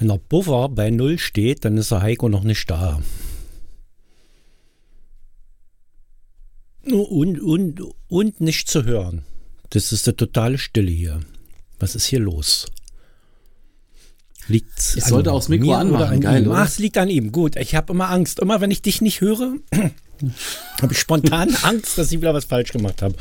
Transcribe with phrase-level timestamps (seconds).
[0.00, 3.02] Wenn der Buffer bei Null steht, dann ist der Heiko noch nicht da.
[6.90, 9.24] Und, und, und nicht zu hören.
[9.68, 11.20] Das ist eine totale Stille hier.
[11.78, 12.66] Was ist hier los?
[14.48, 16.14] Liegt ich sollte das Mikro anmachen.
[16.14, 17.30] An Geil, Ach, es liegt an ihm.
[17.30, 18.38] Gut, ich habe immer Angst.
[18.38, 19.56] Immer wenn ich dich nicht höre,
[20.80, 23.16] habe ich spontan Angst, dass ich wieder was falsch gemacht habe.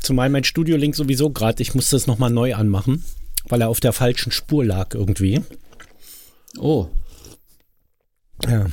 [0.00, 3.04] Zumal mein Studio-Link sowieso gerade, ich musste es nochmal neu anmachen,
[3.48, 5.40] weil er auf der falschen Spur lag irgendwie.
[6.58, 6.88] Oh.
[8.48, 8.66] Ja.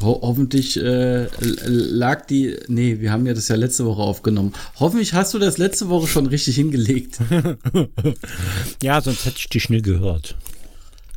[0.00, 2.56] Ho hoffentlich äh, lag die.
[2.68, 4.52] Nee, wir haben ja das ja letzte Woche aufgenommen.
[4.78, 7.18] Hoffentlich hast du das letzte Woche schon richtig hingelegt.
[8.82, 10.36] ja, sonst hätte ich dich schnell gehört.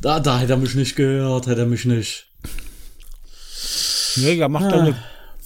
[0.02, 2.28] Da, da hätte er mich nicht gehört, hätte er mich nicht.
[4.16, 4.70] Nee, der macht, ah.
[4.72, 4.96] dann, eine,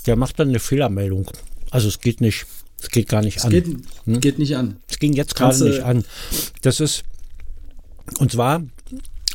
[0.06, 1.30] der macht dann eine Fehlermeldung.
[1.72, 2.46] Also es geht nicht.
[2.82, 3.52] Es geht gar nicht es an.
[3.52, 3.66] Geht,
[4.06, 4.20] hm?
[4.22, 4.78] geht nicht an.
[4.90, 6.06] Es ging jetzt gerade nicht an.
[6.62, 7.04] Das ist.
[8.20, 8.64] Und zwar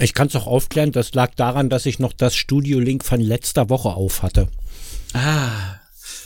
[0.01, 3.69] ich kann es auch aufklären, das lag daran, dass ich noch das Studio-Link von letzter
[3.69, 4.49] Woche auf hatte.
[5.13, 5.77] Ah.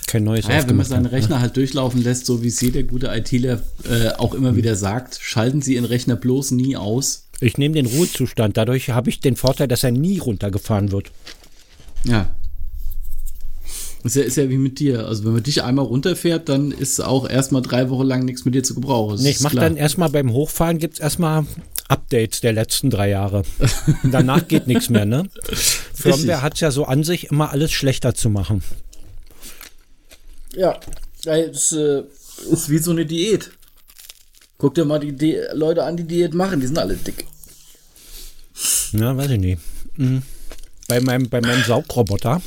[0.06, 3.08] Kein neues naja, Wenn man seinen Rechner halt durchlaufen lässt, so wie es jeder gute
[3.08, 7.27] ITler äh, auch immer wieder sagt, schalten Sie Ihren Rechner bloß nie aus.
[7.41, 8.56] Ich nehme den Ruhezustand.
[8.56, 11.11] Dadurch habe ich den Vorteil, dass er nie runtergefahren wird.
[12.05, 12.34] Ja.
[14.05, 15.06] Ist ja, ist ja wie mit dir.
[15.06, 18.55] Also wenn man dich einmal runterfährt, dann ist auch erstmal drei Wochen lang nichts mit
[18.55, 19.20] dir zu gebrauchen.
[19.20, 21.47] Nee, ich mache dann erstmal beim Hochfahren, gibt es erstmal
[21.88, 23.42] Updates der letzten drei Jahre.
[24.04, 25.28] danach geht nichts mehr, ne?
[25.94, 28.62] Firmware hat es ja so an sich, immer alles schlechter zu machen.
[30.54, 30.78] Ja,
[31.24, 32.02] es äh,
[32.50, 33.50] ist wie so eine Diät.
[34.58, 37.26] Guck dir mal die Di Leute an, die Diät machen, die sind alle dick.
[38.92, 39.60] Ja, weiß ich nicht.
[39.96, 40.22] Mhm.
[40.86, 42.41] Bei, meinem, bei meinem Saugroboter.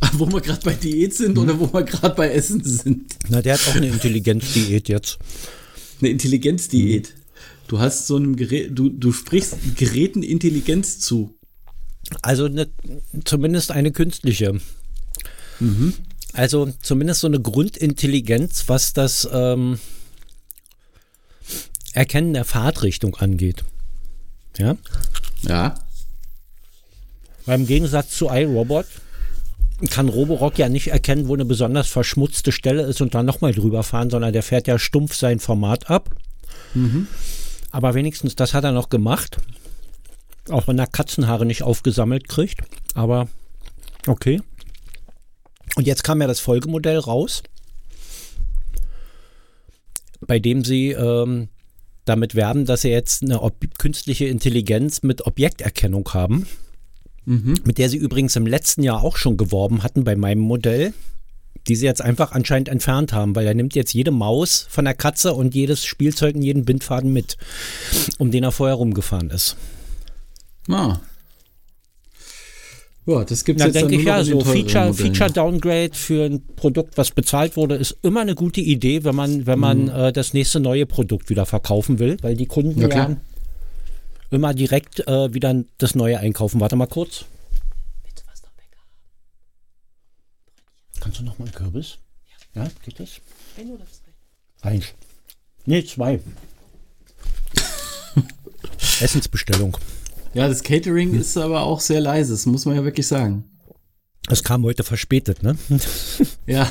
[0.12, 1.42] Wo wir gerade bei Diät sind mhm.
[1.42, 3.16] oder wo wir gerade bei Essen sind.
[3.28, 5.18] Na, der hat auch eine Intelligenzdiät jetzt.
[6.00, 7.14] Eine Intelligenzdiät.
[7.70, 11.38] Du hast so einem Gerät, du, du sprichst Geräten Intelligenz zu.
[12.20, 12.68] Also eine,
[13.24, 14.58] zumindest eine künstliche.
[15.60, 15.94] Mhm.
[16.32, 19.78] Also zumindest so eine Grundintelligenz, was das ähm,
[21.92, 23.62] Erkennen der Fahrtrichtung angeht.
[24.58, 24.76] Ja?
[25.42, 25.74] Ja.
[27.46, 28.86] Weil im Gegensatz zu iRobot
[29.90, 33.84] kann Roborock ja nicht erkennen, wo eine besonders verschmutzte Stelle ist und dann nochmal drüber
[33.84, 36.10] fahren, sondern der fährt ja stumpf sein Format ab.
[36.74, 37.06] Mhm.
[37.70, 39.38] Aber wenigstens das hat er noch gemacht.
[40.48, 42.60] Auch wenn er Katzenhaare nicht aufgesammelt kriegt.
[42.94, 43.28] Aber
[44.06, 44.40] okay.
[45.76, 47.42] Und jetzt kam ja das Folgemodell raus,
[50.20, 51.48] bei dem sie ähm,
[52.04, 53.40] damit werben, dass sie jetzt eine
[53.78, 56.46] künstliche Intelligenz mit Objekterkennung haben.
[57.24, 57.54] Mhm.
[57.64, 60.92] Mit der sie übrigens im letzten Jahr auch schon geworben hatten bei meinem Modell
[61.68, 64.94] die sie jetzt einfach anscheinend entfernt haben, weil er nimmt jetzt jede Maus von der
[64.94, 67.36] Katze und jedes Spielzeug und jeden Bindfaden mit,
[68.18, 69.56] um den er vorher rumgefahren ist.
[70.68, 71.00] Ah.
[73.06, 76.96] Ja, das gibt es jetzt denke ich ja, so Feature, Feature Downgrade für ein Produkt,
[76.96, 79.88] was bezahlt wurde, ist immer eine gute Idee, wenn man, wenn man mhm.
[79.88, 83.16] äh, das nächste neue Produkt wieder verkaufen will, weil die Kunden ja, ja
[84.30, 86.60] immer direkt äh, wieder das neue einkaufen.
[86.60, 87.24] Warte mal kurz.
[91.00, 91.98] Kannst du noch mal einen Kürbis?
[92.54, 92.64] Ja.
[92.64, 93.20] ja, geht das?
[93.58, 94.68] Ein oder zwei?
[94.68, 94.86] Eins.
[95.64, 96.20] Nee, zwei.
[99.00, 99.76] Essensbestellung.
[100.34, 101.20] Ja, das Catering hm.
[101.20, 103.44] ist aber auch sehr leise, das muss man ja wirklich sagen.
[104.28, 105.56] Es kam heute verspätet, ne?
[106.46, 106.70] Ja.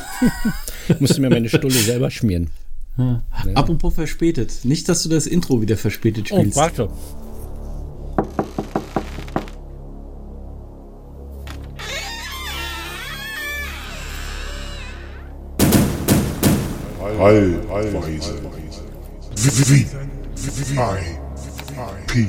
[0.88, 2.50] ich musste mir meine Stulle selber schmieren.
[2.98, 3.24] Ja.
[3.46, 3.54] Ja.
[3.54, 4.64] Apropos verspätet.
[4.64, 6.58] Nicht, dass du das Intro wieder verspätet oh, spielst.
[6.58, 6.90] Oh, warte.
[17.20, 18.00] Allweise.
[22.08, 22.28] P.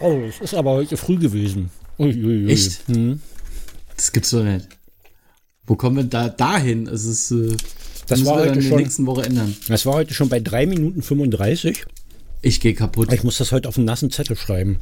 [0.00, 1.70] Oh, es ist aber heute früh gewesen.
[1.98, 2.50] Uiuiui.
[2.50, 2.88] Echt?
[2.88, 3.20] Hm.
[3.94, 4.66] Das gibt's doch nicht.
[5.66, 6.86] Wo kommen wir da dahin?
[6.86, 7.54] Es ist, äh,
[8.06, 9.54] das war heute schon, nächsten Woche ändern.
[9.68, 11.84] Das war heute schon bei 3 Minuten 35.
[12.40, 13.12] Ich gehe kaputt.
[13.12, 14.78] Ich muss das heute auf einen nassen Zettel schreiben.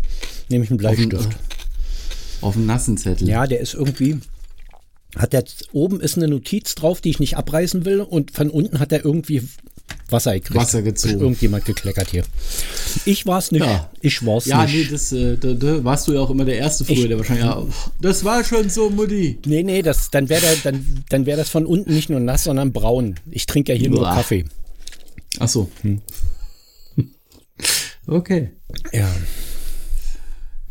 [0.49, 1.15] Nämlich einen Bleistift.
[1.17, 1.58] Auf, äh,
[2.41, 3.29] auf einen nassen Zettel.
[3.29, 4.21] Ja, der ist irgendwie
[5.17, 8.79] hat der oben ist eine Notiz drauf, die ich nicht abreißen will und von unten
[8.79, 9.43] hat er irgendwie
[10.11, 10.55] Wasser gekriegt.
[10.55, 11.21] Wasser gezogen.
[11.21, 12.25] Irgendjemand gekleckert hier.
[13.05, 13.65] Ich war es nicht.
[13.65, 13.91] Ja.
[14.01, 14.75] Ich war's ja, nicht.
[14.75, 17.09] Ja, nee, das, äh, da, da, warst du ja auch immer der Erste früher, ich,
[17.09, 17.67] der wahrscheinlich, ja,
[18.01, 19.39] das war schon so, Mutti.
[19.47, 22.73] Nee, nee, das, dann wäre dann, dann wär das von unten nicht nur nass, sondern
[22.73, 23.17] braun.
[23.31, 23.97] Ich trinke ja hier Boah.
[23.97, 24.45] nur Kaffee.
[25.39, 25.71] Ach so.
[25.83, 26.01] Hm.
[28.11, 28.53] Okay.
[28.91, 29.07] Ja.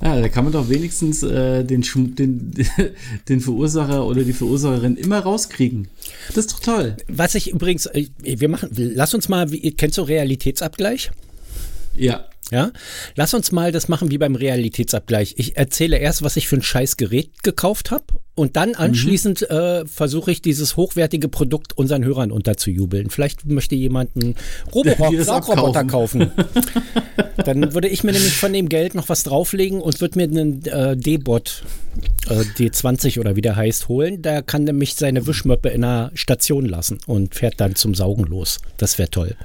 [0.01, 1.81] Ja, da kann man doch wenigstens äh, den,
[2.15, 2.53] den,
[3.29, 5.87] den Verursacher oder die Verursacherin immer rauskriegen.
[6.27, 6.97] Das ist doch toll.
[7.07, 11.11] Was ich übrigens, äh, wir machen, lass uns mal, kennst du Realitätsabgleich?
[11.95, 12.25] Ja.
[12.51, 12.71] Ja,
[13.15, 15.35] lass uns mal das machen wie beim Realitätsabgleich.
[15.37, 18.05] Ich erzähle erst, was ich für ein scheiß Gerät gekauft habe
[18.35, 18.75] und dann mhm.
[18.75, 19.55] anschließend mhm.
[19.55, 23.09] äh, versuche ich dieses hochwertige Produkt unseren Hörern unterzujubeln.
[23.09, 24.35] Vielleicht möchte jemand einen
[24.73, 26.31] Roboroboter kaufen.
[27.45, 30.65] dann würde ich mir nämlich von dem Geld noch was drauflegen und würde mir einen
[30.65, 31.63] äh, D-Bot
[32.29, 34.21] äh, D20 oder wie der heißt holen.
[34.21, 38.59] Der kann nämlich seine Wischmöppe in einer Station lassen und fährt dann zum Saugen los.
[38.77, 39.35] Das wäre toll.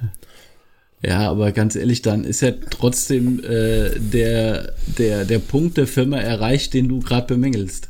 [1.05, 6.19] Ja, aber ganz ehrlich, dann ist ja trotzdem äh, der, der, der Punkt der Firma
[6.19, 7.89] erreicht, den du gerade bemängelst.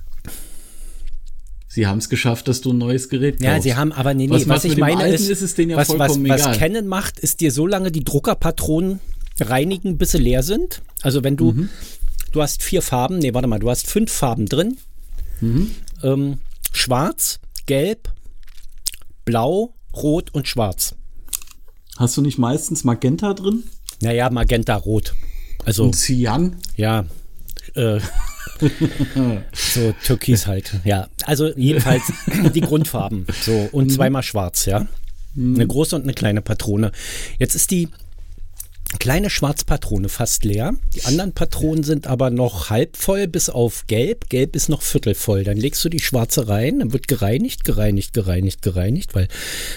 [1.68, 3.44] Sie haben es geschafft, dass du ein neues Gerät kaufst.
[3.44, 5.76] Ja, sie haben aber nee, nee, was, was ich meine ist, ist es denen ja
[5.76, 9.00] was, vollkommen was, was Canon macht, ist dir so lange die Druckerpatronen
[9.40, 10.82] reinigen, bis sie leer sind.
[11.02, 11.68] Also wenn du, mhm.
[12.32, 14.76] du hast vier Farben, nee, warte mal, du hast fünf Farben drin.
[15.40, 15.70] Mhm.
[16.02, 16.38] Ähm,
[16.72, 18.10] schwarz, gelb,
[19.24, 20.94] blau, rot und schwarz.
[21.96, 23.64] Hast du nicht meistens Magenta drin?
[24.00, 25.14] Naja, Magenta rot.
[25.64, 25.84] Also.
[25.84, 26.56] Und Cyan?
[26.76, 27.04] Ja.
[27.74, 28.00] Äh,
[29.52, 30.80] so Türkis halt.
[30.84, 31.08] Ja.
[31.24, 32.12] Also jedenfalls
[32.54, 33.26] die Grundfarben.
[33.42, 33.68] So.
[33.72, 33.90] Und mhm.
[33.90, 34.86] zweimal schwarz, ja.
[35.34, 35.54] Mhm.
[35.54, 36.92] Eine große und eine kleine Patrone.
[37.38, 37.88] Jetzt ist die
[38.98, 40.74] kleine Schwarzpatrone fast leer.
[40.94, 44.28] Die anderen Patronen sind aber noch halb voll bis auf gelb.
[44.28, 45.44] Gelb ist noch viertelvoll.
[45.44, 49.28] Dann legst du die schwarze rein, dann wird gereinigt, gereinigt, gereinigt, gereinigt, weil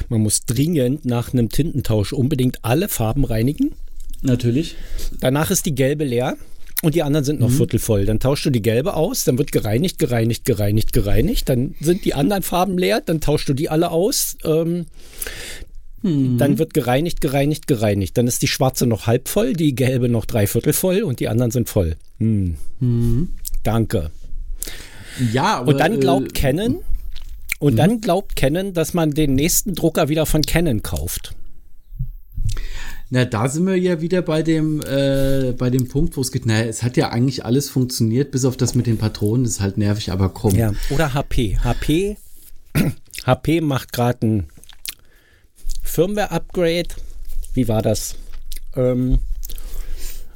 [0.10, 3.74] man muss dringend nach einem Tintentausch unbedingt alle Farben reinigen.
[4.22, 4.76] Natürlich.
[5.20, 6.38] Danach ist die gelbe leer
[6.82, 7.58] und die anderen sind noch mhm.
[7.58, 8.06] viertelvoll.
[8.06, 11.50] Dann tauschst du die gelbe aus, dann wird gereinigt, gereinigt, gereinigt, gereinigt.
[11.50, 14.38] Dann sind die anderen Farben leer, dann tauschst du die alle aus.
[14.44, 14.86] Ähm,
[16.06, 16.38] Mhm.
[16.38, 18.18] Dann wird gereinigt, gereinigt, gereinigt.
[18.18, 21.52] Dann ist die schwarze noch halb voll, die gelbe noch dreiviertel voll und die anderen
[21.52, 21.96] sind voll.
[22.20, 22.58] Mhm.
[22.80, 23.30] Mhm.
[23.64, 24.12] Danke.
[25.34, 26.78] Ja, aber, Und dann glaubt äh, Canon,
[27.60, 27.78] und mhm.
[27.78, 31.34] dann glaubt Canon, dass man den nächsten Drucker wieder von Canon kauft.
[33.10, 36.46] Na, da sind wir ja wieder bei dem, äh, bei dem Punkt, wo es geht,
[36.46, 39.62] naja, es hat ja eigentlich alles funktioniert, bis auf das mit den Patronen, das ist
[39.62, 40.56] halt nervig, aber komm.
[40.56, 41.58] Ja, oder HP.
[41.64, 42.18] HP,
[43.26, 44.48] HP macht gerade ein
[45.86, 46.90] Firmware-Upgrade.
[47.54, 48.16] Wie war das?
[48.76, 49.20] Ähm,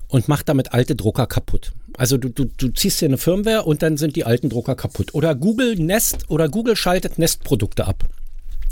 [0.08, 1.72] und macht damit alte Drucker kaputt.
[1.98, 5.14] Also du, du, du ziehst dir eine Firmware und dann sind die alten Drucker kaputt.
[5.14, 8.06] Oder Google Nest oder Google schaltet Nest-Produkte ab.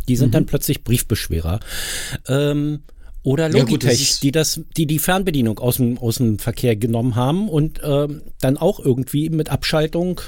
[0.07, 0.33] Die sind mhm.
[0.33, 1.59] dann plötzlich Briefbeschwerer.
[2.27, 2.79] Ähm,
[3.23, 7.15] oder Logitech, ja, gut, die das, die die Fernbedienung aus dem, aus dem Verkehr genommen
[7.15, 10.21] haben und ähm, dann auch irgendwie mit Abschaltung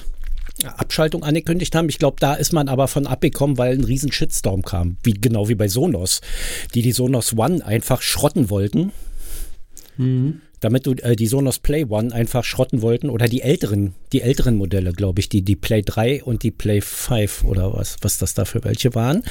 [0.65, 1.89] Abschaltung angekündigt haben.
[1.89, 4.97] Ich glaube, da ist man aber von abgekommen, weil ein riesen Shitstorm kam.
[5.03, 6.21] Wie, genau wie bei Sonos,
[6.73, 8.91] die die Sonos One einfach schrotten wollten.
[9.97, 10.41] Mhm.
[10.61, 14.55] Damit du äh, die Sonos Play One einfach schrotten wollten oder die älteren, die älteren
[14.55, 18.33] Modelle, glaube ich, die, die Play 3 und die Play 5 oder was, was das
[18.33, 19.23] da für welche waren,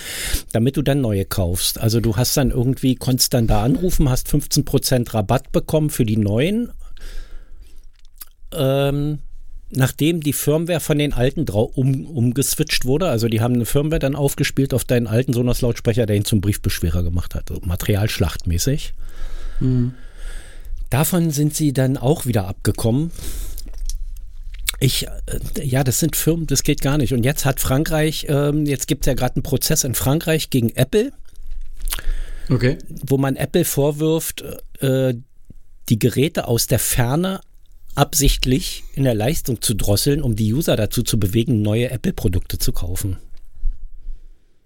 [0.52, 1.78] damit du dann neue kaufst.
[1.78, 6.16] Also du hast dann irgendwie, konntest dann da anrufen, hast 15% Rabatt bekommen für die
[6.16, 6.70] neuen.
[8.54, 9.18] Ähm,
[9.70, 14.16] nachdem die Firmware von den alten um, umgeswitcht wurde, also die haben eine Firmware dann
[14.16, 18.94] aufgespielt auf deinen alten Sonos-Lautsprecher, der ihn zum Briefbeschwerer gemacht hat, so materialschlachtmäßig.
[19.60, 19.94] Mhm.
[20.90, 23.10] Davon sind sie dann auch wieder abgekommen.
[24.80, 27.12] Ich, äh, ja, das sind Firmen, das geht gar nicht.
[27.12, 30.70] Und jetzt hat Frankreich, ähm, jetzt gibt es ja gerade einen Prozess in Frankreich gegen
[30.76, 31.12] Apple.
[32.48, 32.78] Okay.
[33.06, 34.44] Wo man Apple vorwirft,
[34.80, 35.14] äh,
[35.88, 37.40] die Geräte aus der Ferne
[37.98, 42.72] absichtlich in der Leistung zu drosseln, um die User dazu zu bewegen, neue Apple-Produkte zu
[42.72, 43.18] kaufen.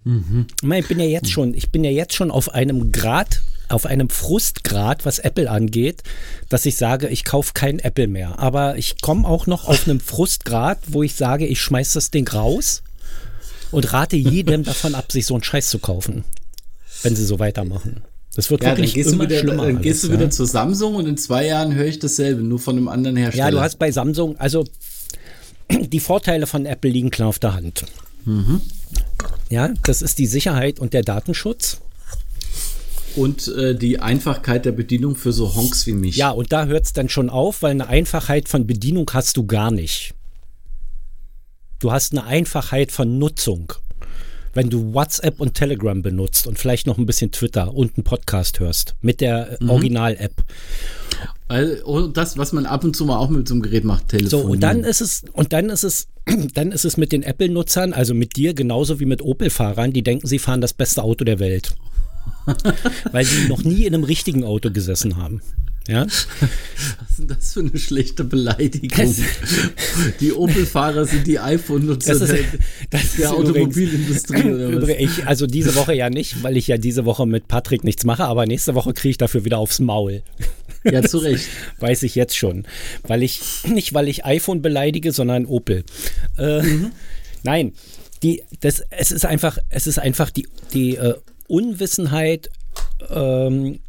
[0.03, 0.47] Mhm.
[0.61, 4.09] Ich bin ja jetzt schon, ich bin ja jetzt schon auf einem Grad, auf einem
[4.09, 6.03] Frustgrad, was Apple angeht,
[6.49, 8.37] dass ich sage, ich kaufe kein Apple mehr.
[8.37, 12.27] Aber ich komme auch noch auf einem Frustgrad, wo ich sage, ich schmeiß das Ding
[12.27, 12.83] raus
[13.71, 16.23] und rate jedem davon ab, sich so einen Scheiß zu kaufen,
[17.01, 18.03] wenn sie so weitermachen.
[18.35, 19.65] Das wird ja, wirklich dann gehst immer du wieder, schlimmer.
[19.65, 20.31] Dann gehst alles, du wieder ja.
[20.31, 23.45] zu Samsung und in zwei Jahren höre ich dasselbe, nur von einem anderen Hersteller.
[23.45, 24.65] Ja, du hast bei Samsung, also
[25.69, 27.85] die Vorteile von Apple liegen klar auf der Hand.
[28.25, 28.61] Mhm.
[29.49, 31.79] Ja, das ist die Sicherheit und der Datenschutz.
[33.15, 36.15] Und äh, die Einfachkeit der Bedienung für so Honks wie mich.
[36.15, 39.45] Ja, und da hört es dann schon auf, weil eine Einfachheit von Bedienung hast du
[39.45, 40.15] gar nicht.
[41.79, 43.73] Du hast eine Einfachheit von Nutzung
[44.53, 48.59] wenn du WhatsApp und Telegram benutzt und vielleicht noch ein bisschen Twitter und einen Podcast
[48.59, 49.69] hörst mit der mhm.
[49.69, 50.43] Original-App.
[51.47, 54.29] Also das, was man ab und zu mal auch mit so einem Gerät macht, Telefon.
[54.29, 56.07] So, und dann ist es, und dann ist es,
[56.53, 60.27] dann ist es mit den Apple-Nutzern, also mit dir genauso wie mit Opel-Fahrern, die denken,
[60.27, 61.75] sie fahren das beste Auto der Welt.
[63.11, 65.41] Weil sie noch nie in einem richtigen Auto gesessen haben.
[65.87, 66.05] Ja?
[66.05, 69.13] Was ist denn das für eine schlechte Beleidigung?
[70.21, 72.45] die Opel-Fahrer sind die iPhone-Nutzer Das ist,
[72.89, 74.75] das ist der Automobilindustrie oder was?
[74.75, 78.05] übrigens, ich, also diese Woche ja nicht, weil ich ja diese Woche mit Patrick nichts
[78.05, 80.23] mache, aber nächste Woche kriege ich dafür wieder aufs Maul.
[80.85, 81.47] Ja, zu Recht.
[81.79, 82.65] Weiß ich jetzt schon.
[83.05, 85.83] Weil ich, nicht weil ich iPhone beleidige, sondern Opel.
[86.37, 86.61] Äh,
[87.43, 87.73] Nein,
[88.23, 91.15] die, das, es ist einfach, es ist einfach die, die äh,
[91.47, 92.49] Unwissenheit
[93.09, 93.79] ähm,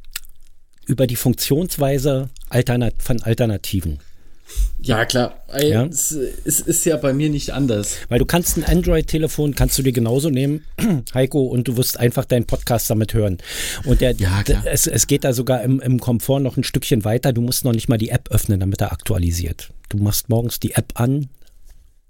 [0.86, 3.98] über die Funktionsweise Alternat von Alternativen.
[4.82, 5.42] Ja, klar.
[5.48, 5.86] Ey, Ja.
[5.86, 7.96] Es, es ist ja bei mir nicht anders.
[8.10, 10.64] Weil du kannst ein Android-Telefon, kannst du dir genauso nehmen,
[11.14, 13.38] Heiko, und du wirst einfach deinen Podcast damit hören.
[13.84, 17.32] Und der, Ja, es, es geht da sogar im, im Komfort noch ein Stückchen weiter.
[17.32, 19.70] Du musst noch nicht mal die App öffnen, damit er aktualisiert.
[19.88, 21.28] Du machst morgens die App an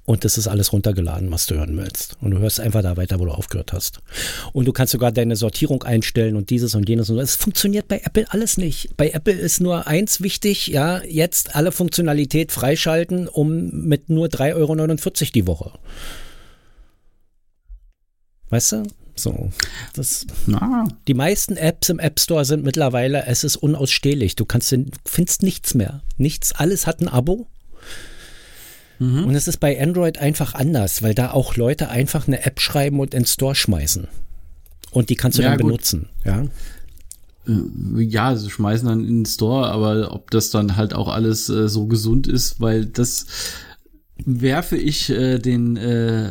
[0.06, 2.18] und das ist alles runtergeladen, was du hören willst.
[2.20, 4.00] Und du hörst einfach da weiter, wo du aufgehört hast.
[4.52, 7.18] Und du kannst sogar deine Sortierung einstellen und dieses und jenes und.
[7.18, 8.94] Es funktioniert bei Apple alles nicht.
[8.98, 14.54] Bei Apple ist nur eins wichtig, ja, jetzt alle Funktionalität freischalten, um mit nur 3,49
[14.56, 15.72] Euro die Woche.
[18.50, 18.82] Weißt du?
[19.16, 19.50] So.
[19.94, 24.36] Das, Na, die meisten Apps im App Store sind mittlerweile, es ist unausstehlich.
[24.36, 26.02] Du kannst, findest nichts mehr.
[26.18, 27.46] Nichts, alles hat ein Abo.
[29.00, 33.00] Und es ist bei Android einfach anders, weil da auch Leute einfach eine App schreiben
[33.00, 34.06] und ins Store schmeißen.
[34.92, 35.66] Und die kannst du Ja, dann gut.
[35.66, 36.08] benutzen.
[36.24, 36.44] Ja.
[37.98, 41.68] ja, sie schmeißen dann in den Store, aber ob das dann halt auch alles äh,
[41.68, 43.26] so gesund ist, weil das
[44.24, 46.30] werfe ich äh, den äh,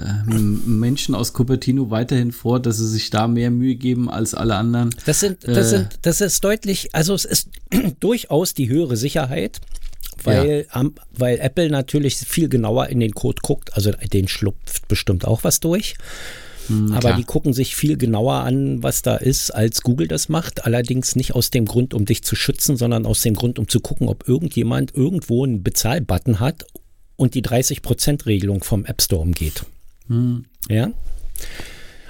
[0.65, 4.95] Menschen aus Cupertino weiterhin vor, dass sie sich da mehr Mühe geben als alle anderen.
[5.05, 5.77] Das sind, das Äh.
[5.77, 7.49] sind, das ist deutlich, also es ist
[7.99, 9.59] durchaus die höhere Sicherheit,
[10.23, 15.25] weil, am- weil Apple natürlich viel genauer in den Code guckt, also den schlupft bestimmt
[15.25, 15.95] auch was durch.
[16.91, 17.17] Aber klar.
[17.17, 20.63] die gucken sich viel genauer an, was da ist, als Google das macht.
[20.65, 23.81] Allerdings nicht aus dem Grund, um dich zu schützen, sondern aus dem Grund, um zu
[23.81, 26.63] gucken, ob irgendjemand irgendwo einen Bezahlbutton hat
[27.15, 29.65] und die 30%-Regelung vom App Store umgeht.
[30.69, 30.91] Ja?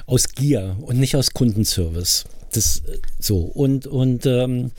[0.06, 2.26] Aus Gier und nicht aus Kundenservice.
[2.52, 2.84] Das
[3.20, 3.40] so.
[3.40, 4.72] Und, und ähm,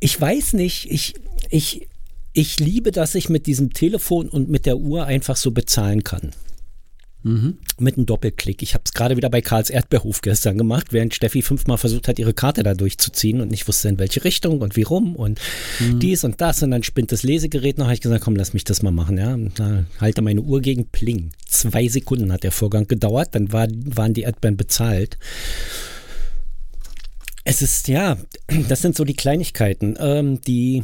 [0.00, 1.14] ich weiß nicht, ich,
[1.50, 1.88] ich,
[2.32, 6.32] ich liebe, dass ich mit diesem Telefon und mit der Uhr einfach so bezahlen kann.
[7.78, 8.62] Mit einem Doppelklick.
[8.62, 12.18] Ich habe es gerade wieder bei Karls Erdbeerhof gestern gemacht, während Steffi fünfmal versucht hat,
[12.18, 15.40] ihre Karte da durchzuziehen und nicht wusste, in welche Richtung und wie rum und
[15.80, 16.62] dies und das.
[16.62, 17.86] Und dann spinnt das Lesegerät noch.
[17.86, 19.16] Habe ich gesagt, komm, lass mich das mal machen.
[19.16, 21.30] Ja, Und da halte meine Uhr gegen Pling.
[21.46, 23.30] Zwei Sekunden hat der Vorgang gedauert.
[23.32, 25.18] Dann war, waren die Erdbeeren bezahlt.
[27.44, 28.18] Es ist, ja,
[28.68, 29.96] das sind so die Kleinigkeiten.
[29.98, 30.82] Ähm, die,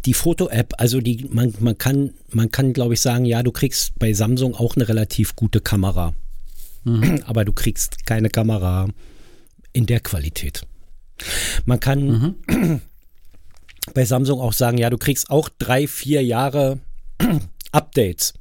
[0.00, 3.98] die Foto-App, also die, man, man kann, man kann, glaube ich, sagen, ja, du kriegst
[3.98, 6.14] bei Samsung auch eine relativ gute Kamera.
[7.26, 8.88] Aber du kriegst keine Kamera
[9.72, 10.62] in der Qualität.
[11.64, 12.36] Man kann
[13.94, 16.78] bei Samsung auch sagen, ja, du kriegst auch drei, vier Jahre
[17.72, 18.34] Updates.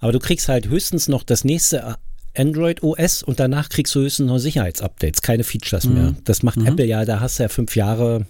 [0.00, 1.96] Aber du kriegst halt höchstens noch das nächste
[2.36, 6.14] Android OS und danach kriegst du höchstens noch Sicherheitsupdates, keine Features mehr.
[6.24, 8.26] Das macht Apple ja, da hast du ja fünf Jahre,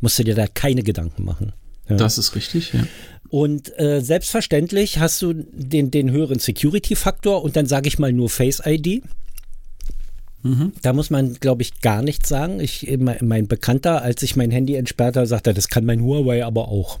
[0.00, 1.52] musst du dir da keine Gedanken machen.
[1.88, 1.96] Ja.
[1.96, 2.84] Das ist richtig, ja.
[3.28, 8.30] Und äh, selbstverständlich hast du den, den höheren Security-Faktor und dann sage ich mal nur
[8.30, 9.02] Face ID.
[10.82, 12.60] Da muss man, glaube ich, gar nichts sagen.
[12.60, 16.68] Ich, mein, Bekannter, als ich mein Handy entsperrt habe, sagte, das kann mein Huawei aber
[16.68, 17.00] auch.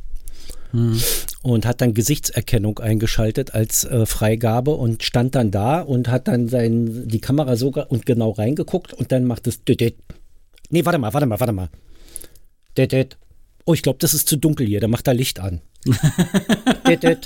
[1.42, 6.48] Und hat dann Gesichtserkennung eingeschaltet als äh, Freigabe und stand dann da und hat dann
[6.48, 9.60] sein, die Kamera sogar und genau reingeguckt und dann macht es.
[10.70, 11.68] Nee, warte mal, warte mal, warte mal.
[12.76, 13.16] Düt, düt.
[13.64, 14.80] Oh, ich glaube, das ist zu dunkel hier.
[14.80, 15.60] Da macht er Licht an.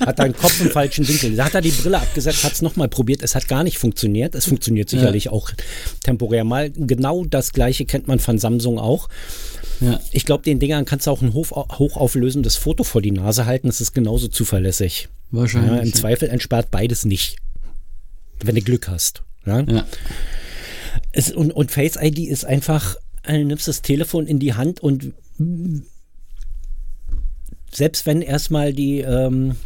[0.01, 1.35] Hat einen Kopf im falschen Winkel.
[1.37, 3.23] Da hat er die Brille abgesetzt, hat es nochmal probiert.
[3.23, 4.35] Es hat gar nicht funktioniert.
[4.35, 5.51] Es funktioniert sicherlich auch
[6.03, 6.71] temporär mal.
[6.71, 9.09] Genau das gleiche kennt man von Samsung auch.
[9.81, 10.01] Ja.
[10.13, 13.69] Ich glaube, den Dingern kannst du auch ein hoch, hochauflösendes Foto vor die Nase halten.
[13.69, 15.09] Das ist genauso zuverlässig.
[15.31, 15.73] Wahrscheinlich.
[15.73, 15.95] Ja, Im ja.
[15.95, 17.37] Zweifel entsperrt beides nicht.
[18.43, 19.23] Wenn du Glück hast.
[19.47, 19.61] Ja?
[19.61, 19.87] Ja.
[21.13, 24.81] Es, und, und Face ID ist einfach, äh, du nimmst das Telefon in die Hand
[24.81, 25.15] und
[27.73, 29.57] selbst wenn erstmal die ähm,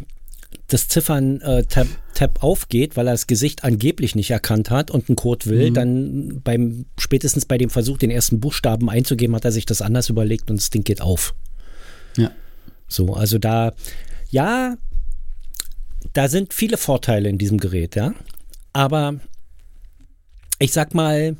[0.67, 5.45] das Ziffern-Tab Tab aufgeht, weil er das Gesicht angeblich nicht erkannt hat und einen Code
[5.47, 9.81] will, dann beim spätestens bei dem Versuch, den ersten Buchstaben einzugeben, hat er sich das
[9.81, 11.35] anders überlegt und das Ding geht auf.
[12.17, 12.31] Ja.
[12.87, 13.73] So, also da,
[14.29, 14.77] ja,
[16.13, 18.13] da sind viele Vorteile in diesem Gerät, ja.
[18.73, 19.19] Aber
[20.57, 21.35] ich sag mal,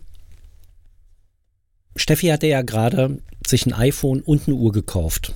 [1.95, 5.33] Steffi hatte ja gerade sich ein iPhone und eine Uhr gekauft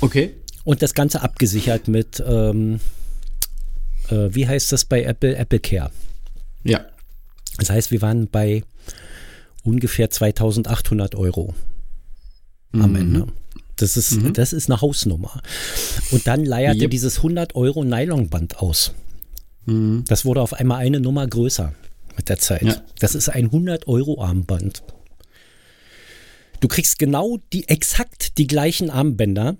[0.00, 0.34] Okay.
[0.64, 2.80] und das Ganze abgesichert mit, ähm,
[4.08, 5.36] äh, wie heißt das bei Apple?
[5.36, 5.90] Apple Care.
[6.64, 6.84] Ja.
[7.58, 8.64] Das heißt, wir waren bei
[9.62, 11.54] ungefähr 2800 Euro
[12.72, 12.96] am Mhm.
[12.96, 13.26] Ende.
[13.76, 14.32] Das ist, mhm.
[14.34, 15.42] das ist eine Hausnummer.
[16.10, 16.90] Und dann leierte yep.
[16.90, 18.92] dieses 100 Euro Nylonband aus.
[19.66, 20.04] Mhm.
[20.06, 21.72] Das wurde auf einmal eine Nummer größer
[22.16, 22.62] mit der Zeit.
[22.62, 22.76] Ja.
[22.98, 24.82] Das ist ein 100 Euro Armband.
[26.60, 29.56] Du kriegst genau die, exakt die gleichen Armbänder.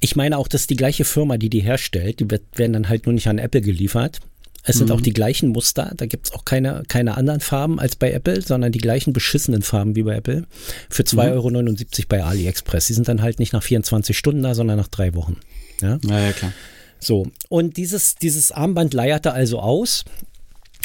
[0.00, 2.20] Ich meine auch, das ist die gleiche Firma, die die herstellt.
[2.20, 4.20] Die werden dann halt nur nicht an Apple geliefert.
[4.62, 4.96] Es sind mhm.
[4.96, 5.92] auch die gleichen Muster.
[5.96, 9.62] Da gibt es auch keine, keine anderen Farben als bei Apple, sondern die gleichen beschissenen
[9.62, 10.46] Farben wie bei Apple.
[10.90, 11.32] Für 2,79 mhm.
[11.32, 12.86] Euro bei AliExpress.
[12.86, 15.36] Die sind dann halt nicht nach 24 Stunden da, sondern nach drei Wochen.
[15.80, 16.52] Ja, ja, ja klar.
[16.98, 20.04] So, und dieses, dieses Armband leierte also aus.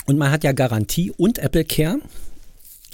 [0.05, 1.99] Und man hat ja Garantie und Apple Care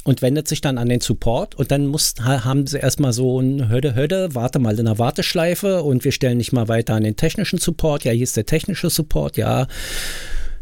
[0.04, 3.70] und wendet sich dann an den Support und dann muss, haben sie erstmal so ein
[3.70, 7.16] Höde, Höde, warte mal in der Warteschleife und wir stellen nicht mal weiter an den
[7.16, 8.04] technischen Support.
[8.04, 9.68] Ja, hier ist der technische Support, ja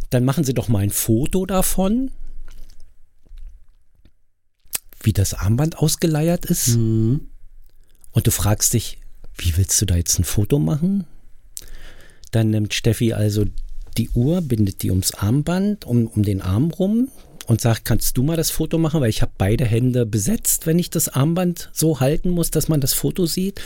[0.10, 2.12] dann machen Sie doch mal ein Foto davon,
[5.02, 6.70] wie das Armband ausgeleiert ist.
[6.70, 7.28] Mhm.
[8.12, 8.98] Und du fragst dich,
[9.38, 11.06] wie willst du da jetzt ein Foto machen?
[12.32, 13.46] Dann nimmt Steffi also
[13.98, 17.10] die Uhr, bindet die ums Armband, um, um den Arm rum,
[17.50, 20.78] und sagt, kannst du mal das Foto machen, weil ich habe beide Hände besetzt, wenn
[20.78, 23.60] ich das Armband so halten muss, dass man das Foto sieht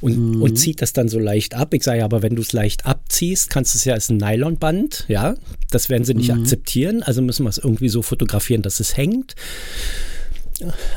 [0.00, 0.42] und, mhm.
[0.42, 1.74] und zieht das dann so leicht ab.
[1.74, 5.04] Ich sage, aber wenn du es leicht abziehst, kannst du es ja als ein Nylonband,
[5.08, 5.34] ja,
[5.70, 6.40] das werden sie nicht mhm.
[6.40, 9.34] akzeptieren, also müssen wir es irgendwie so fotografieren, dass es hängt.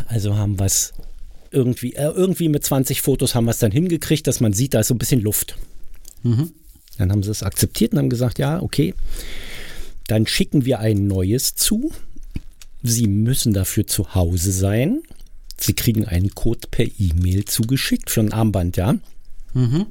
[0.07, 0.93] Also haben wir es
[1.51, 4.79] irgendwie, äh, irgendwie mit 20 Fotos haben wir es dann hingekriegt, dass man sieht, da
[4.79, 5.57] ist so ein bisschen Luft.
[6.23, 6.53] Mhm.
[6.97, 8.93] Dann haben sie es akzeptiert und haben gesagt, ja, okay,
[10.07, 11.91] dann schicken wir ein neues zu.
[12.81, 15.01] Sie müssen dafür zu Hause sein.
[15.57, 18.95] Sie kriegen einen Code per E-Mail zugeschickt für ein Armband, ja.
[19.53, 19.87] Mhm.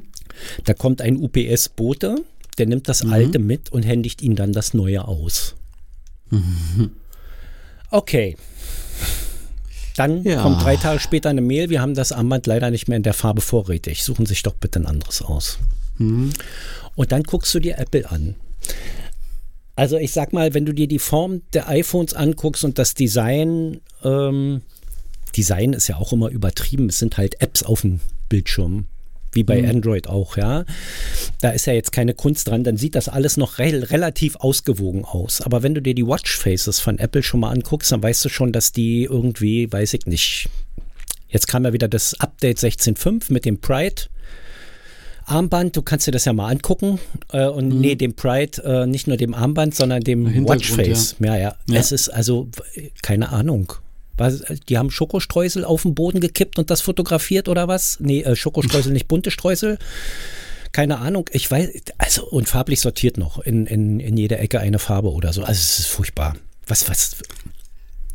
[0.64, 2.24] Da kommt ein UPS-Bote,
[2.56, 3.12] der nimmt das mhm.
[3.12, 5.54] alte mit und händigt Ihnen dann das neue aus.
[6.30, 6.92] Mhm.
[7.90, 8.36] Okay.
[9.96, 10.42] Dann ja.
[10.42, 13.14] kommt drei Tage später eine Mail, wir haben das Armband leider nicht mehr in der
[13.14, 14.04] Farbe vorrätig.
[14.04, 15.58] Suchen Sie sich doch bitte ein anderes aus.
[15.98, 16.30] Mhm.
[16.94, 18.36] Und dann guckst du dir Apple an.
[19.78, 23.80] Also ich sag mal, wenn du dir die Form der iPhones anguckst und das Design,
[24.02, 24.62] ähm,
[25.36, 28.88] Design ist ja auch immer übertrieben, es sind halt Apps auf dem Bildschirm.
[29.30, 29.68] Wie bei mhm.
[29.68, 30.64] Android auch, ja.
[31.40, 35.04] Da ist ja jetzt keine Kunst dran, dann sieht das alles noch re relativ ausgewogen
[35.04, 35.42] aus.
[35.42, 38.52] Aber wenn du dir die Watchfaces von Apple schon mal anguckst, dann weißt du schon,
[38.52, 40.48] dass die irgendwie, weiß ich nicht.
[41.28, 44.06] Jetzt kam ja wieder das Update 16.5 mit dem Pride
[45.30, 46.98] Armband, du kannst dir das ja mal angucken.
[47.32, 47.80] Äh, und mhm.
[47.80, 51.16] nee, dem Pride, äh, nicht nur dem Armband, sondern dem Watchface.
[51.20, 51.26] Ja.
[51.26, 51.56] Ja, ja.
[51.68, 51.78] ja.
[51.78, 52.48] Es ist also,
[53.02, 53.72] keine Ahnung.
[54.16, 57.98] Was, die haben Schokostreusel auf den Boden gekippt und das fotografiert oder was?
[58.00, 59.78] Nee, äh, Schokostreusel, nicht bunte Streusel.
[60.72, 61.30] Keine Ahnung.
[61.32, 63.38] Ich weiß, also, und farblich sortiert noch.
[63.38, 65.42] In, in, in jeder Ecke eine Farbe oder so.
[65.42, 66.34] Also, es ist furchtbar.
[66.66, 67.16] Was, was,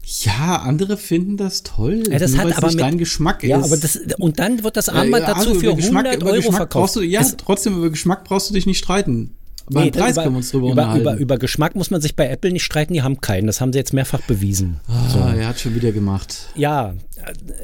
[0.05, 2.03] ja, andere finden das toll.
[2.09, 3.65] Ja, das nur, hat aber nicht mit, dein Geschmack ja, ist.
[3.65, 6.55] Aber das, und dann wird das Armband ja, dazu also für 100 Geschmack, Euro Geschmack
[6.55, 6.95] verkauft.
[6.97, 9.35] Du, ja, es, trotzdem über Geschmack brauchst du dich nicht streiten.
[9.69, 10.95] Nee, Preis über, können wir uns drüber über.
[10.95, 13.47] Über, über Geschmack muss man sich bei Apple nicht streiten, die haben keinen.
[13.47, 14.79] Das haben sie jetzt mehrfach bewiesen.
[14.87, 15.19] Ah, so.
[15.19, 16.49] er hat schon wieder gemacht.
[16.55, 16.93] Ja,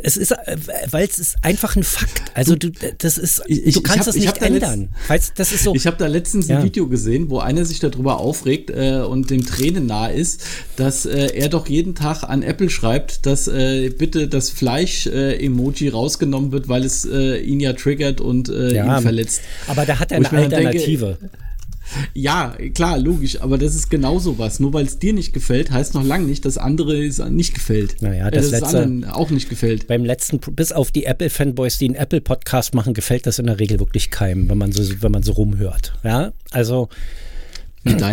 [0.03, 0.33] es ist,
[0.91, 2.31] weil es ist einfach ein Fakt.
[2.33, 4.89] Also du, das ist, ich, du kannst es nicht ändern.
[5.09, 5.75] Letzt, das ist so.
[5.75, 6.57] Ich habe da letztens ja.
[6.57, 10.43] ein Video gesehen, wo einer sich darüber aufregt äh, und dem Tränen nahe ist,
[10.75, 16.51] dass äh, er doch jeden Tag an Apple schreibt, dass äh, bitte das Fleisch-Emoji rausgenommen
[16.51, 19.41] wird, weil es äh, ihn ja triggert und äh, ja, ihn verletzt.
[19.67, 21.17] Aber da hat er eine Alternative.
[21.19, 21.48] Denke,
[22.13, 24.60] ja, klar, logisch, aber das ist genau so was.
[24.60, 28.02] Nur weil es dir nicht gefällt, heißt noch lange nicht, dass andere es nicht gefällt.
[28.02, 29.88] Naja, das, äh, das letzte, anderen auch nicht gefällt.
[29.88, 33.80] Beim letzten, bis auf die Apple-Fanboys, die einen Apple-Podcast machen, gefällt das in der Regel
[33.80, 35.93] wirklich keinem, wenn man so, wenn man so rumhört.
[36.04, 36.89] Ja, also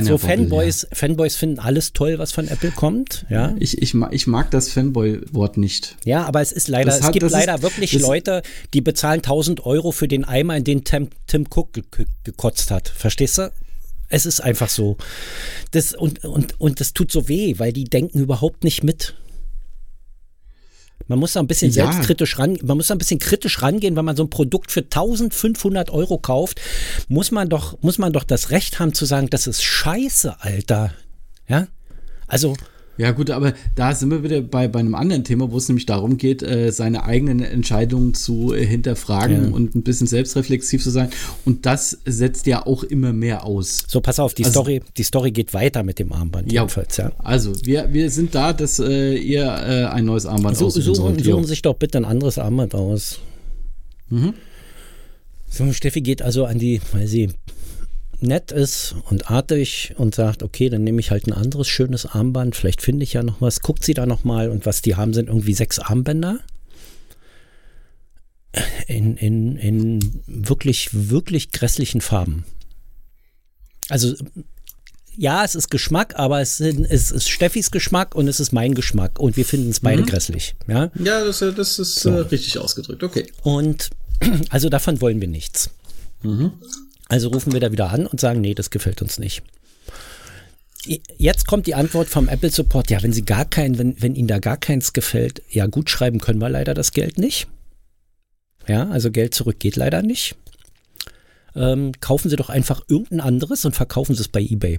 [0.02, 0.88] so Fanboys, ja.
[0.92, 3.26] Fanboys finden alles toll, was von Apple kommt.
[3.28, 5.96] Ja, ich, ich, mag, ich mag das Fanboy-Wort nicht.
[6.04, 8.42] Ja, aber es ist leider, das es gibt leider ist, wirklich Leute,
[8.74, 11.70] die bezahlen 1000 Euro für den Eimer, in den Tim, Tim Cook
[12.24, 12.88] gekotzt hat.
[12.88, 13.50] Verstehst du?
[14.08, 14.96] Es ist einfach so.
[15.72, 19.14] Das, und, und, und das tut so weh, weil die denken überhaupt nicht mit.
[21.08, 21.84] Man muss da ein bisschen ja.
[21.84, 24.80] selbstkritisch ran, man muss da ein bisschen kritisch rangehen, wenn man so ein Produkt für
[24.80, 26.60] 1500 Euro kauft,
[27.08, 30.92] muss man doch, muss man doch das Recht haben zu sagen, das ist scheiße, Alter.
[31.48, 31.68] Ja?
[32.26, 32.56] Also,
[32.98, 35.86] ja, gut, aber da sind wir wieder bei, bei einem anderen Thema, wo es nämlich
[35.86, 39.54] darum geht, äh, seine eigenen Entscheidungen zu äh, hinterfragen ja.
[39.54, 41.10] und ein bisschen selbstreflexiv zu sein.
[41.44, 43.84] Und das setzt ja auch immer mehr aus.
[43.88, 46.96] So, pass auf, die, also, Story, die Story geht weiter mit dem Armband ja, jedenfalls,
[46.96, 47.12] ja.
[47.18, 51.24] Also, wir, wir sind da, dass äh, ihr äh, ein neues Armband so, aussuchen sollt.
[51.24, 53.20] Suchen sich doch bitte ein anderes Armband aus.
[54.08, 54.34] Mhm.
[55.48, 57.30] So, Steffi geht also an die, weil sie
[58.20, 62.56] nett ist und artig und sagt, okay, dann nehme ich halt ein anderes schönes Armband,
[62.56, 65.14] vielleicht finde ich ja noch was, guckt sie da noch mal und was die haben,
[65.14, 66.40] sind irgendwie sechs Armbänder.
[68.86, 72.44] in, in, in wirklich, wirklich grässlichen Farben.
[73.88, 74.14] Also
[75.16, 78.74] ja, es ist Geschmack, aber es, sind, es ist Steffis Geschmack und es ist mein
[78.74, 80.06] Geschmack und wir finden es beide mhm.
[80.06, 80.54] grässlich.
[80.66, 82.10] Ja, ja das, das ist so.
[82.10, 83.26] äh, richtig ausgedrückt, okay.
[83.42, 83.90] Und
[84.50, 85.70] also davon wollen wir nichts.
[86.22, 86.52] Mhm.
[87.08, 89.42] Also rufen wir da wieder an und sagen, nee, das gefällt uns nicht.
[91.18, 94.28] Jetzt kommt die Antwort vom Apple Support, ja, wenn sie gar kein, wenn, wenn Ihnen
[94.28, 97.48] da gar keins gefällt, ja, gut schreiben können wir leider das Geld nicht.
[98.68, 100.36] Ja, also Geld zurück geht leider nicht.
[101.56, 104.78] Ähm, kaufen Sie doch einfach irgendein anderes und verkaufen Sie es bei eBay.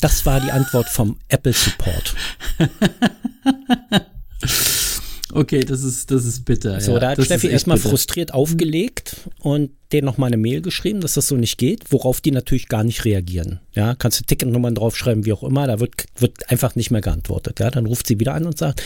[0.00, 2.14] Das war die Antwort vom Apple Support.
[5.32, 6.80] Okay, das ist, das ist bitter.
[6.80, 6.98] So, ja.
[6.98, 11.26] da hat das Steffi erstmal frustriert aufgelegt und denen nochmal eine Mail geschrieben, dass das
[11.26, 13.60] so nicht geht, worauf die natürlich gar nicht reagieren.
[13.72, 17.60] Ja, kannst du Ticketnummern draufschreiben, wie auch immer, da wird, wird einfach nicht mehr geantwortet.
[17.60, 18.82] Ja, dann ruft sie wieder an und sagt,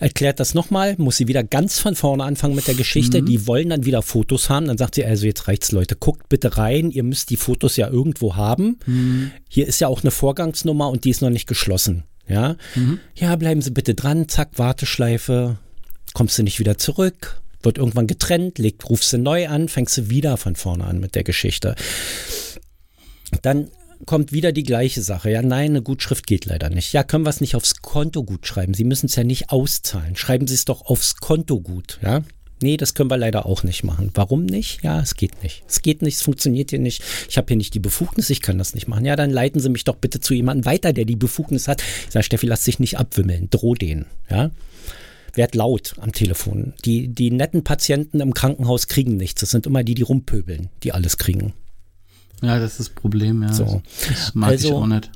[0.00, 3.20] erklärt das nochmal, muss sie wieder ganz von vorne anfangen mit der Geschichte.
[3.20, 3.26] Mhm.
[3.26, 4.66] Die wollen dann wieder Fotos haben.
[4.66, 7.88] Dann sagt sie, also jetzt reicht's, Leute, guckt bitte rein, ihr müsst die Fotos ja
[7.88, 8.78] irgendwo haben.
[8.86, 9.30] Mhm.
[9.48, 12.04] Hier ist ja auch eine Vorgangsnummer und die ist noch nicht geschlossen.
[12.26, 13.00] Ja, mhm.
[13.14, 15.58] ja, bleiben Sie bitte dran, zack, Warteschleife,
[16.14, 20.08] kommst du nicht wieder zurück, wird irgendwann getrennt, legt, rufst du neu an, fängst du
[20.08, 21.74] wieder von vorne an mit der Geschichte.
[23.42, 23.68] Dann
[24.06, 25.30] kommt wieder die gleiche Sache.
[25.30, 26.92] Ja, nein, eine Gutschrift geht leider nicht.
[26.92, 28.74] Ja, können wir es nicht aufs Konto gut schreiben?
[28.74, 30.16] Sie müssen es ja nicht auszahlen.
[30.16, 32.22] Schreiben Sie es doch aufs Konto gut, ja?
[32.62, 34.10] Nee, das können wir leider auch nicht machen.
[34.14, 34.82] Warum nicht?
[34.82, 35.64] Ja, es geht nicht.
[35.68, 37.02] Es geht nicht, es funktioniert hier nicht.
[37.28, 39.04] Ich habe hier nicht die Befugnis, ich kann das nicht machen.
[39.04, 41.82] Ja, dann leiten Sie mich doch bitte zu jemandem weiter, der die Befugnis hat.
[42.06, 44.06] Ich sage, Steffi, lass dich nicht abwimmeln, droh den.
[44.30, 44.50] Ja?
[45.36, 46.74] Werd laut am Telefon.
[46.84, 49.40] Die, die netten Patienten im Krankenhaus kriegen nichts.
[49.40, 51.54] Das sind immer die, die rumpöbeln, die alles kriegen.
[52.42, 53.52] Ja, das ist das Problem, ja.
[53.52, 53.82] So.
[54.08, 55.10] Das mag also, ich auch nicht.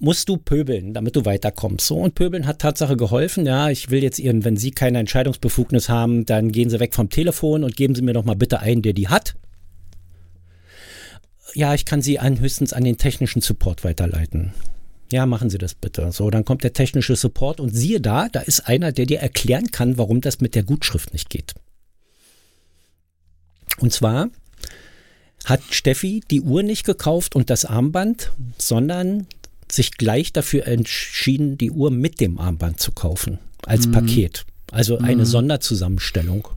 [0.00, 1.86] Musst du pöbeln, damit du weiterkommst.
[1.86, 3.46] So, und pöbeln hat Tatsache geholfen.
[3.46, 7.08] Ja, ich will jetzt ihren, wenn Sie keine Entscheidungsbefugnis haben, dann gehen Sie weg vom
[7.08, 9.36] Telefon und geben Sie mir doch mal bitte einen, der die hat.
[11.54, 14.52] Ja, ich kann Sie an, höchstens an den technischen Support weiterleiten.
[15.12, 16.10] Ja, machen Sie das bitte.
[16.12, 19.70] So, dann kommt der technische Support und siehe da, da ist einer, der dir erklären
[19.70, 21.54] kann, warum das mit der Gutschrift nicht geht.
[23.78, 24.30] Und zwar
[25.44, 29.26] hat Steffi die Uhr nicht gekauft und das Armband, sondern
[29.70, 33.92] sich gleich dafür entschieden, die Uhr mit dem Armband zu kaufen, als mhm.
[33.92, 34.46] Paket.
[34.70, 35.26] Also eine mhm.
[35.26, 36.48] Sonderzusammenstellung.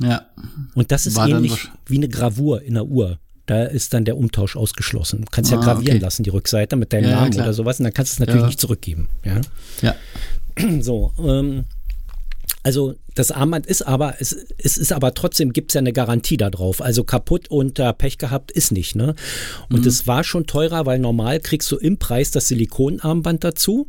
[0.00, 0.26] Ja.
[0.74, 4.16] Und das ist War ähnlich wie eine Gravur in der Uhr da ist dann der
[4.16, 5.22] Umtausch ausgeschlossen.
[5.22, 6.04] Du kannst ja ah, gravieren okay.
[6.04, 8.20] lassen, die Rückseite mit deinem ja, Namen ja, oder sowas, und dann kannst du es
[8.20, 8.46] natürlich ja.
[8.46, 9.08] nicht zurückgeben.
[9.24, 9.40] Ja.
[9.82, 9.94] ja.
[10.80, 11.64] So, ähm,
[12.62, 16.36] also das Armband ist aber, es, es ist aber trotzdem, gibt es ja eine Garantie
[16.36, 16.80] darauf.
[16.80, 18.96] Also kaputt und äh, Pech gehabt ist nicht.
[18.96, 19.14] Ne?
[19.68, 20.06] Und es mhm.
[20.06, 23.88] war schon teurer, weil normal kriegst du im Preis das Silikonarmband dazu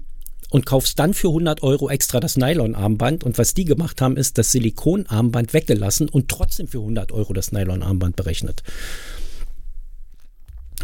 [0.49, 3.23] und kaufst dann für 100 Euro extra das Nylon-Armband.
[3.23, 7.51] Und was die gemacht haben, ist das Silikonarmband weggelassen und trotzdem für 100 Euro das
[7.51, 8.61] Nylon-Armband berechnet.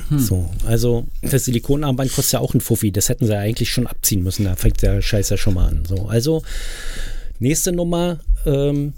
[0.10, 0.20] Hm.
[0.20, 2.92] So, also das Silikonarmband kostet ja auch ein Fuffi.
[2.92, 4.46] Das hätten sie ja eigentlich schon abziehen müssen.
[4.46, 5.84] Da fängt der Scheiß ja schon mal an.
[5.86, 6.44] So, also
[7.40, 8.20] nächste Nummer.
[8.46, 8.94] Ähm,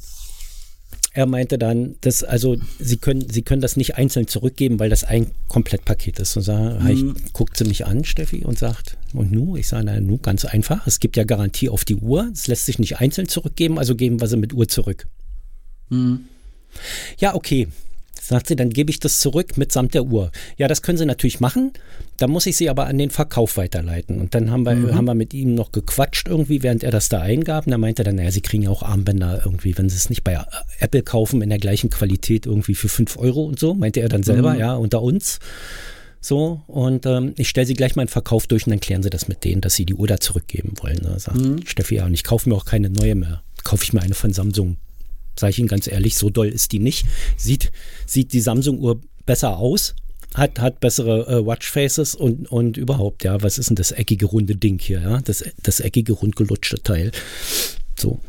[1.16, 5.04] er meinte dann, dass also sie können, sie können das nicht einzeln zurückgeben, weil das
[5.04, 6.36] ein Komplettpaket ist.
[6.36, 7.16] Und sag, hm.
[7.34, 9.56] guckt sie mich an, Steffi, und sagt, und nu?
[9.56, 10.88] Ich sage, na, nu, ganz einfach.
[10.88, 12.32] Es gibt ja Garantie auf die Uhr.
[12.34, 15.08] Es lässt sich nicht einzeln zurückgeben, also geben wir sie mit Uhr zurück.
[15.90, 16.22] Hm.
[17.20, 17.68] Ja, okay.
[18.26, 20.32] Sagt sie, dann gebe ich das zurück mitsamt der Uhr.
[20.56, 21.74] Ja, das können sie natürlich machen.
[22.16, 24.22] Da muss ich sie aber an den Verkauf weiterleiten.
[24.22, 24.96] Und dann haben wir, mhm.
[24.96, 27.66] haben wir mit ihm noch gequatscht irgendwie, während er das da eingab.
[27.66, 30.24] Und er meinte dann, naja, sie kriegen ja auch Armbänder irgendwie, wenn sie es nicht
[30.24, 30.42] bei
[30.80, 34.24] Apple kaufen, in der gleichen Qualität irgendwie für 5 Euro und so, meinte er dann
[34.24, 34.60] selber, mhm.
[34.60, 35.40] ja, unter uns.
[36.22, 39.10] So, und ähm, ich stelle sie gleich mal in Verkauf durch und dann klären sie
[39.10, 41.02] das mit denen, dass sie die Uhr da zurückgeben wollen.
[41.04, 41.66] Da sagt mhm.
[41.66, 43.44] Steffi, ja, und ich kaufe mir auch keine neue mehr.
[43.66, 44.78] Kaufe ich mir eine von Samsung
[45.40, 47.06] sage ich Ihnen ganz ehrlich, so doll ist die nicht.
[47.38, 47.72] Sieht,
[48.06, 49.96] sieht die Samsung-Uhr besser aus,
[50.34, 54.56] hat, hat bessere äh, Watchfaces und, und überhaupt, ja, was ist denn das eckige runde
[54.56, 55.20] Ding hier, ja?
[55.22, 57.12] Das, das eckige rundgelutschte Teil.
[57.98, 58.20] So.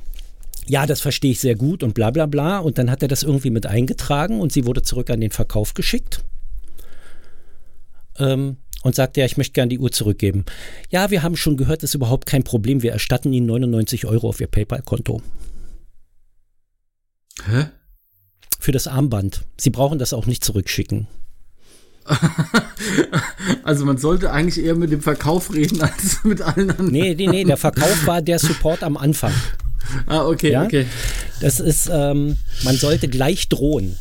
[0.67, 2.59] Ja, das verstehe ich sehr gut und bla bla bla.
[2.59, 5.75] Und dann hat er das irgendwie mit eingetragen und sie wurde zurück an den Verkauf
[5.75, 6.25] geschickt.
[8.19, 10.45] Ähm, und sagte, ja, ich möchte gerne die Uhr zurückgeben.
[10.91, 12.83] Ja, wir haben schon gehört, das ist überhaupt kein Problem.
[12.83, 15.23] Wir erstatten Ihnen 99 Euro auf Ihr PayPal-Konto.
[17.47, 17.67] Hä?
[18.59, 19.43] Für das Armband.
[19.59, 21.07] Sie brauchen das auch nicht zurückschicken.
[23.63, 26.91] also man sollte eigentlich eher mit dem Verkauf reden als mit allen anderen.
[26.91, 29.33] Nee, nee, nee, der Verkauf war der Support am Anfang.
[30.07, 30.65] Ah, okay, ja?
[30.65, 30.87] okay.
[31.41, 33.99] Das ist, ähm, man sollte gleich drohen.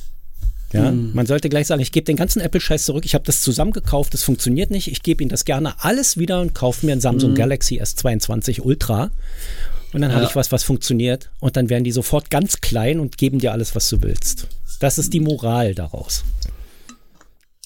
[0.73, 1.11] Ja, hm.
[1.13, 4.23] man sollte gleich sagen, ich gebe den ganzen Apple-Scheiß zurück, ich habe das zusammengekauft, das
[4.23, 7.35] funktioniert nicht, ich gebe Ihnen das gerne alles wieder und kaufe mir ein Samsung hm.
[7.35, 9.11] Galaxy S22 Ultra
[9.93, 11.29] Und dann habe ich was, was funktioniert.
[11.39, 14.47] Und dann werden die sofort ganz klein und geben dir alles, was du willst.
[14.79, 16.23] Das ist die Moral daraus.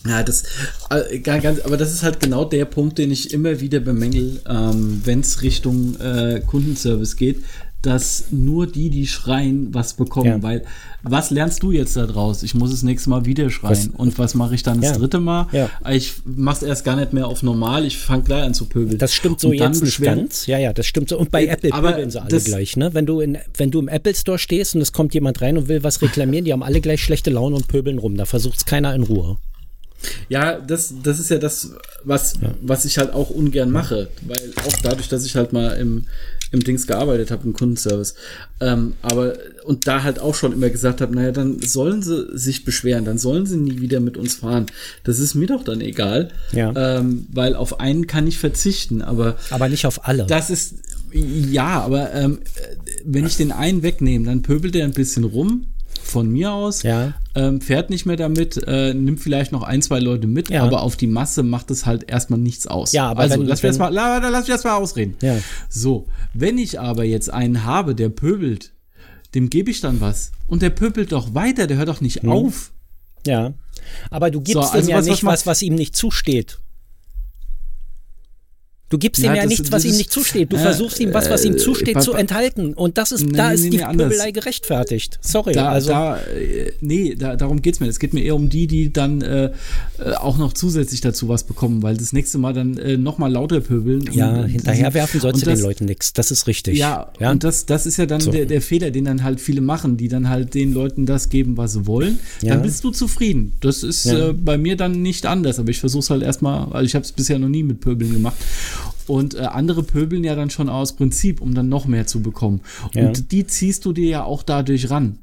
[0.06, 0.44] Ja, das,
[0.90, 5.02] äh, ganz, aber das ist halt genau der Punkt, den ich immer wieder bemängel, ähm,
[5.04, 7.44] wenn es Richtung äh, Kundenservice geht,
[7.88, 10.28] dass nur die, die schreien, was bekommen.
[10.28, 10.44] Ja.
[10.44, 10.66] Weil,
[11.04, 12.44] was lernst du jetzt da draus?
[12.44, 13.72] Ich muss das nächste Mal wieder schreien.
[13.72, 13.88] Was?
[13.88, 14.98] Und was mache ich dann das ja.
[14.98, 15.48] dritte Mal?
[15.54, 15.70] Ja.
[15.90, 17.86] Ich mache es erst gar nicht mehr auf normal.
[17.86, 18.98] Ich fange gleich an zu pöbeln.
[18.98, 20.48] Das stimmt so jetzt nicht ganz.
[20.48, 21.18] Ja, ja, das stimmt so.
[21.18, 22.76] Und bei äh, Apple aber pöbeln sie alle gleich.
[22.76, 22.94] Ne?
[22.94, 25.70] Wenn, du in, wenn du im Apple Store stehst und es kommt jemand rein und
[25.70, 28.18] will was reklamieren, die haben alle gleich schlechte Laune und pöbeln rum.
[28.18, 29.38] Da versucht es keiner in Ruhe.
[30.30, 31.72] Ja, das, das ist ja das,
[32.04, 32.54] was, ja.
[32.62, 36.06] was ich halt auch ungern mache, weil auch dadurch, dass ich halt mal im,
[36.52, 38.16] im Dings gearbeitet habe, im Kundenservice,
[38.62, 39.34] ähm, aber
[39.66, 43.18] und da halt auch schon immer gesagt habe, naja, dann sollen sie sich beschweren, dann
[43.18, 44.68] sollen sie nie wieder mit uns fahren.
[45.04, 46.74] Das ist mir doch dann egal, ja.
[46.76, 50.26] ähm, weil auf einen kann ich verzichten, aber aber nicht auf alle.
[50.26, 50.76] Das ist
[51.12, 52.40] ja, aber ähm,
[53.06, 55.68] wenn ich den einen wegnehme, dann pöbelt er ein bisschen rum
[56.08, 57.14] von mir aus, ja.
[57.36, 60.64] ähm, fährt nicht mehr damit, äh, nimmt vielleicht noch ein, zwei Leute mit, ja.
[60.64, 62.94] aber auf die Masse macht es halt erstmal nichts aus.
[62.94, 65.16] Ja, aber also wenn, lass, wenn, mal, lass, lass mich erstmal ausreden.
[65.22, 65.38] Ja.
[65.70, 68.74] So, wenn ich aber jetzt einen habe, der pöbelt,
[69.36, 70.32] dem gebe ich dann was.
[70.48, 72.32] Und der pöbelt doch weiter, der hört doch nicht mhm.
[72.32, 72.72] auf.
[73.26, 73.54] Ja.
[74.10, 76.60] Aber du gibst so, also ihm ja was, nicht was, was ihm nicht zusteht.
[78.90, 80.54] Du gibst ja, ihm ja das, nichts, was ihm nicht zusteht.
[80.54, 82.74] Du äh, versuchst ihm was, was ihm äh, zusteht, äh, zu enthalten.
[82.74, 85.20] Und das ist, nee, da nee, ist nee, die Pöbelei gerechtfertigt.
[85.22, 85.52] Sorry.
[85.52, 85.90] Da, also.
[85.90, 87.88] Da, äh, nee, da, darum geht's mir.
[87.88, 89.52] Es geht mir eher um die, die dann äh,
[90.00, 93.60] äh, auch noch zusätzlich dazu was bekommen, weil das nächste Mal dann äh, nochmal lauter
[93.60, 94.10] pöbeln.
[94.14, 96.14] Ja, hinterherwerfen sollst du den Leuten nichts.
[96.14, 96.78] Das ist richtig.
[96.78, 97.32] Ja, ja?
[97.32, 98.32] und das, das ist ja dann so.
[98.32, 101.58] der, der Fehler, den dann halt viele machen, die dann halt den Leuten das geben,
[101.58, 102.20] was sie wollen.
[102.42, 102.54] Ja.
[102.54, 103.52] Dann bist du zufrieden.
[103.60, 104.32] Das ist ja.
[104.32, 105.60] bei mir dann nicht anders.
[105.60, 108.14] Aber ich versuche es halt erstmal, also ich habe es bisher noch nie mit Pöbeln
[108.14, 108.38] gemacht.
[109.08, 112.62] Und äh, andere pöbeln ja dann schon aus Prinzip, um dann noch mehr zu bekommen.
[112.94, 113.08] Ja.
[113.08, 115.20] Und die ziehst du dir ja auch dadurch ran.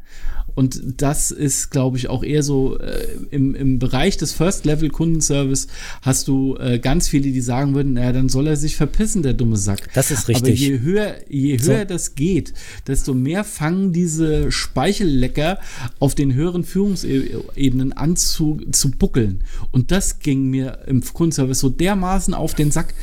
[0.54, 5.66] Und das ist, glaube ich, auch eher so äh, im, im Bereich des First-Level-Kundenservice
[6.02, 9.32] hast du äh, ganz viele, die sagen würden, naja, dann soll er sich verpissen, der
[9.32, 9.92] dumme Sack.
[9.94, 10.44] Das ist richtig.
[10.44, 11.84] Aber je höher, je höher so.
[11.86, 12.54] das geht,
[12.86, 15.58] desto mehr fangen diese Speichellecker
[15.98, 19.42] auf den höheren Führungsebenen an zu, zu buckeln.
[19.72, 22.94] Und das ging mir im Kundenservice so dermaßen auf den Sack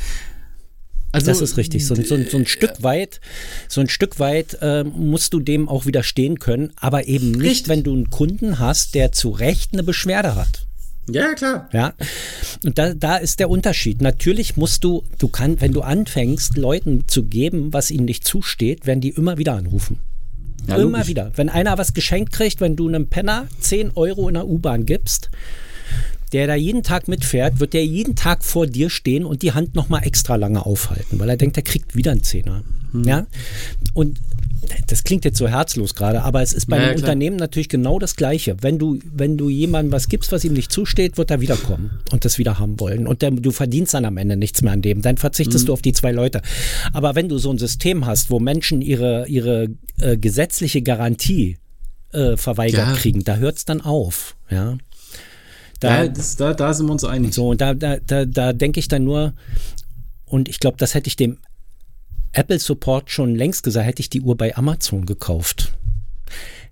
[1.11, 1.85] also, das ist richtig.
[1.85, 3.19] So, so, so ein Stück weit,
[3.67, 7.67] so ein Stück weit äh, musst du dem auch widerstehen können, aber eben nicht, richtig.
[7.69, 10.67] wenn du einen Kunden hast, der zu Recht eine Beschwerde hat.
[11.09, 11.69] Ja, klar.
[11.73, 11.93] Ja.
[12.63, 14.01] Und da, da ist der Unterschied.
[14.01, 18.85] Natürlich musst du, du kannst, wenn du anfängst, Leuten zu geben, was ihnen nicht zusteht,
[18.85, 19.99] werden die immer wieder anrufen.
[20.67, 21.07] Ja, immer logisch.
[21.07, 21.31] wieder.
[21.35, 25.31] Wenn einer was geschenkt kriegt, wenn du einem Penner 10 Euro in der U-Bahn gibst,
[26.33, 29.75] der da jeden Tag mitfährt, wird der jeden Tag vor dir stehen und die Hand
[29.75, 32.63] noch mal extra lange aufhalten, weil er denkt, er kriegt wieder einen Zehner.
[32.91, 33.03] Hm.
[33.03, 33.27] Ja?
[33.93, 34.19] Und
[34.87, 37.09] das klingt jetzt so herzlos gerade, aber es ist bei ja, einem klar.
[37.09, 38.57] Unternehmen natürlich genau das Gleiche.
[38.61, 42.25] Wenn du, wenn du jemandem was gibst, was ihm nicht zusteht, wird er wiederkommen und
[42.25, 43.07] das wieder haben wollen.
[43.07, 45.01] Und der, du verdienst dann am Ende nichts mehr an dem.
[45.01, 45.67] Dann verzichtest mhm.
[45.67, 46.41] du auf die zwei Leute.
[46.93, 51.57] Aber wenn du so ein System hast, wo Menschen ihre, ihre äh, gesetzliche Garantie
[52.13, 52.93] äh, verweigert ja.
[52.93, 54.35] kriegen, da hört es dann auf.
[54.49, 54.77] Ja.
[55.81, 57.33] Da, ja, das, da, da sind wir uns einig.
[57.33, 59.33] So, und da, da, da, da denke ich dann nur,
[60.25, 61.39] und ich glaube, das hätte ich dem
[62.33, 65.73] Apple Support schon längst gesagt, hätte ich die Uhr bei Amazon gekauft.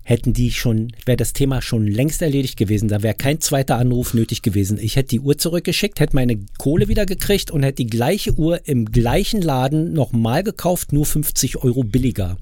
[0.04, 4.14] Hätten die schon, wäre das Thema schon längst erledigt gewesen, da wäre kein zweiter Anruf
[4.14, 4.78] nötig gewesen.
[4.80, 8.60] Ich hätte die Uhr zurückgeschickt, hätte meine Kohle wieder gekriegt und hätte die gleiche Uhr
[8.66, 12.36] im gleichen Laden nochmal gekauft, nur 50 Euro billiger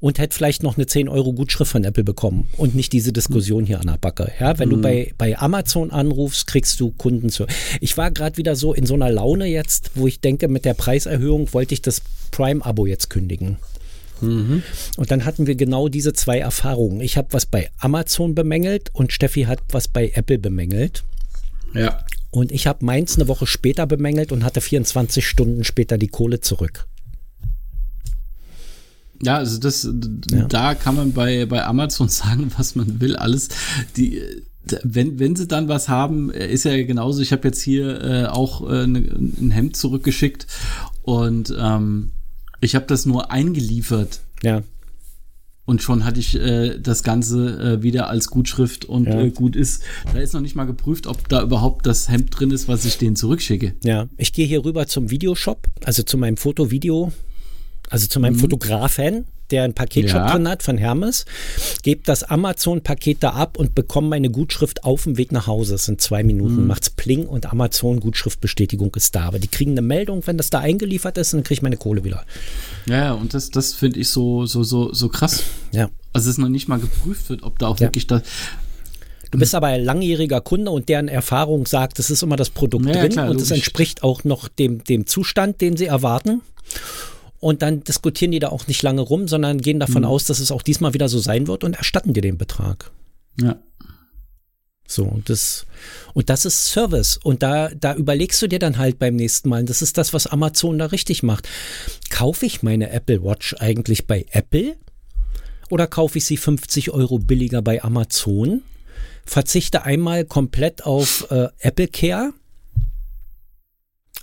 [0.00, 3.66] und hätte vielleicht noch eine 10 Euro Gutschrift von Apple bekommen und nicht diese Diskussion
[3.66, 4.32] hier an der Backe.
[4.40, 4.74] Ja, wenn mhm.
[4.74, 7.46] du bei, bei Amazon anrufst, kriegst du Kunden zu.
[7.80, 10.74] Ich war gerade wieder so in so einer Laune jetzt, wo ich denke, mit der
[10.74, 13.58] Preiserhöhung wollte ich das Prime-Abo jetzt kündigen.
[14.22, 14.62] Mhm.
[14.96, 17.00] Und dann hatten wir genau diese zwei Erfahrungen.
[17.00, 21.04] Ich habe was bei Amazon bemängelt und Steffi hat was bei Apple bemängelt.
[21.74, 22.04] Ja.
[22.30, 26.40] Und ich habe meins eine Woche später bemängelt und hatte 24 Stunden später die Kohle
[26.40, 26.86] zurück.
[29.22, 29.88] Ja, also das,
[30.30, 30.46] ja.
[30.46, 33.48] da kann man bei, bei Amazon sagen, was man will, alles.
[33.96, 34.22] Die,
[34.82, 37.22] wenn, wenn sie dann was haben, ist ja genauso.
[37.22, 40.46] Ich habe jetzt hier äh, auch äh, ne, ein Hemd zurückgeschickt
[41.02, 42.10] und ähm,
[42.60, 44.20] ich habe das nur eingeliefert.
[44.42, 44.62] Ja.
[45.64, 49.20] Und schon hatte ich äh, das Ganze äh, wieder als Gutschrift und ja.
[49.20, 49.82] äh, gut ist.
[50.12, 52.98] Da ist noch nicht mal geprüft, ob da überhaupt das Hemd drin ist, was ich
[52.98, 53.74] denen zurückschicke.
[53.84, 57.12] Ja, ich gehe hier rüber zum Videoshop, also zu meinem Foto-Video
[57.90, 58.40] also zu meinem mhm.
[58.40, 60.30] Fotografen, der ein Paketshop ja.
[60.30, 61.24] drin hat von Hermes,
[61.82, 65.74] gebe das Amazon-Paket da ab und bekomme meine Gutschrift auf dem Weg nach Hause.
[65.74, 66.66] Es sind zwei Minuten, mhm.
[66.68, 69.24] macht's Pling und Amazon-Gutschriftbestätigung ist da.
[69.24, 72.04] Aber die kriegen eine Meldung, wenn das da eingeliefert ist, dann kriege ich meine Kohle
[72.04, 72.24] wieder.
[72.86, 75.42] Ja, und das, das finde ich so, so, so, so krass.
[75.72, 75.90] Ja.
[76.12, 77.86] Also es noch nicht mal geprüft wird, ob da auch ja.
[77.86, 78.22] wirklich das.
[79.30, 82.86] Du bist aber ein langjähriger Kunde und deren Erfahrung sagt, es ist immer das Produkt
[82.86, 86.42] ja, drin klar, und es entspricht auch noch dem, dem Zustand, den sie erwarten.
[87.40, 90.08] Und dann diskutieren die da auch nicht lange rum, sondern gehen davon mhm.
[90.08, 92.92] aus, dass es auch diesmal wieder so sein wird und erstatten dir den Betrag.
[93.40, 93.58] Ja.
[94.86, 95.66] So, und das,
[96.14, 97.16] und das ist Service.
[97.16, 100.26] Und da, da überlegst du dir dann halt beim nächsten Mal, das ist das, was
[100.26, 101.48] Amazon da richtig macht.
[102.10, 104.76] Kaufe ich meine Apple Watch eigentlich bei Apple?
[105.70, 108.62] Oder kaufe ich sie 50 Euro billiger bei Amazon?
[109.24, 112.32] Verzichte einmal komplett auf äh, Apple Care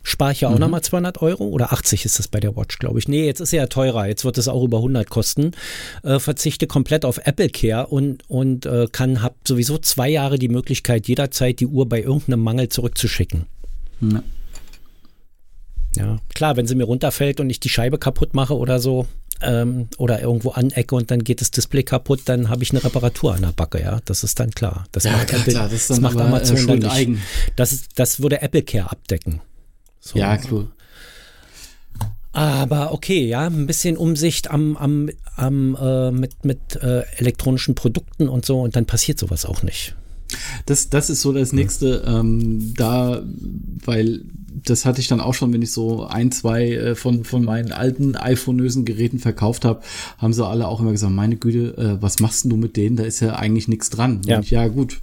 [0.08, 0.60] spare ich ja auch mhm.
[0.60, 3.08] nochmal 200 Euro oder 80 ist das bei der Watch, glaube ich.
[3.08, 5.52] Nee, jetzt ist sie ja teurer, jetzt wird es auch über 100 kosten.
[6.04, 10.48] Äh, verzichte komplett auf Apple Care und, und äh, kann, hab sowieso zwei Jahre die
[10.48, 13.48] Möglichkeit, jederzeit die Uhr bei irgendeinem Mangel zurückzuschicken.
[14.00, 14.24] Ja.
[15.98, 19.08] ja, klar, wenn sie mir runterfällt und ich die Scheibe kaputt mache oder so,
[19.42, 23.36] ähm, oder irgendwo anecke und dann geht das Display kaputt, dann habe ich eine Reparatur
[23.36, 24.00] an der Backe, ja.
[24.06, 24.86] Das ist dann klar.
[24.94, 25.70] Das ja, macht, klar, Apple, klar.
[25.70, 26.92] Das, das macht Amazon dann nicht.
[26.92, 27.22] Eigen.
[27.56, 29.42] Das, ist, das würde Apple Care abdecken.
[30.00, 30.18] So.
[30.18, 30.68] Ja, klar.
[32.34, 38.30] Aber okay, ja, ein bisschen Umsicht am, am, am äh, mit, mit äh, elektronischen Produkten
[38.30, 39.96] und so und dann passiert sowas auch nicht.
[40.68, 43.24] Das, das ist so das nächste, ähm, da,
[43.86, 44.22] weil
[44.66, 47.72] das hatte ich dann auch schon, wenn ich so ein, zwei äh, von, von meinen
[47.72, 49.82] alten iPhone-ösen Geräten verkauft habe,
[50.18, 52.98] haben sie alle auch immer gesagt, meine Güte, äh, was machst du mit denen?
[52.98, 54.22] Da ist ja eigentlich nichts dran.
[54.26, 55.02] Ja, ich, ja gut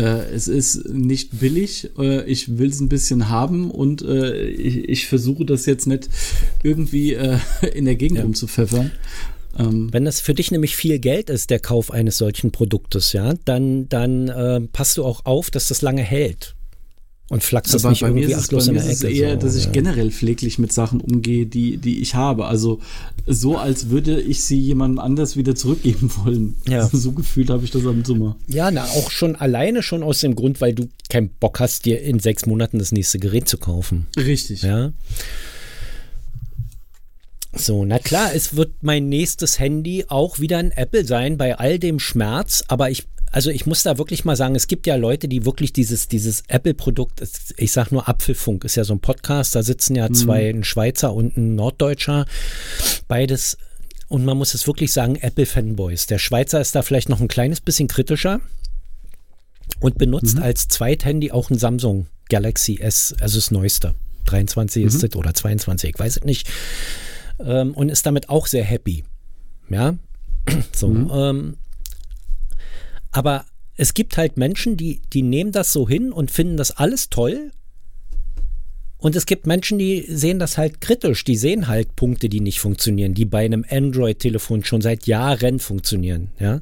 [0.00, 5.06] es ist nicht billig, äh, ich will es ein bisschen haben und äh, ich, ich
[5.06, 6.08] versuche das jetzt nicht
[6.62, 7.38] irgendwie äh,
[7.74, 8.24] in der Gegend ja.
[8.24, 8.90] rumzupfeffern.
[9.58, 13.34] Ähm, Wenn das für dich nämlich viel Geld ist, der Kauf eines solchen Produktes, ja,
[13.44, 16.53] dann, dann äh, passt du auch auf, dass das lange hält
[17.30, 18.92] und flachst das nicht irgendwie achtlos in der Ecke.
[18.92, 19.70] Ist eher, so, dass ich ja.
[19.70, 22.44] generell pfleglich mit Sachen umgehe, die, die ich habe.
[22.44, 22.80] Also
[23.26, 26.56] so, als würde ich sie jemandem anders wieder zurückgeben wollen.
[26.68, 26.86] Ja.
[26.92, 28.36] So gefühlt habe ich das am Sommer.
[28.46, 32.02] Ja, na, auch schon alleine schon aus dem Grund, weil du keinen Bock hast, dir
[32.02, 34.06] in sechs Monaten das nächste Gerät zu kaufen.
[34.16, 34.62] Richtig.
[34.62, 34.92] Ja.
[37.56, 41.78] So, na klar, es wird mein nächstes Handy auch wieder ein Apple sein, bei all
[41.78, 43.04] dem Schmerz, aber ich
[43.34, 46.44] also ich muss da wirklich mal sagen, es gibt ja Leute, die wirklich dieses, dieses
[46.46, 47.20] Apple-Produkt,
[47.56, 50.60] ich sag nur Apfelfunk, ist ja so ein Podcast, da sitzen ja zwei, mhm.
[50.60, 52.26] ein Schweizer und ein Norddeutscher,
[53.08, 53.58] beides
[54.06, 56.06] und man muss es wirklich sagen, Apple-Fanboys.
[56.06, 58.40] Der Schweizer ist da vielleicht noch ein kleines bisschen kritischer
[59.80, 60.44] und benutzt mhm.
[60.44, 63.96] als Zweithandy auch ein Samsung Galaxy S, also das neueste.
[64.26, 64.88] 23 mhm.
[64.88, 66.48] ist es oder 22, ich weiß es nicht.
[67.40, 69.02] Ähm, und ist damit auch sehr happy.
[69.70, 69.96] Ja,
[70.72, 70.88] so.
[70.88, 71.10] Mhm.
[71.12, 71.56] Ähm,
[73.14, 73.46] aber
[73.76, 77.52] es gibt halt Menschen, die, die nehmen das so hin und finden das alles toll.
[78.98, 81.22] Und es gibt Menschen, die sehen das halt kritisch.
[81.22, 86.32] Die sehen halt Punkte, die nicht funktionieren, die bei einem Android-Telefon schon seit Jahren funktionieren.
[86.40, 86.60] Ja.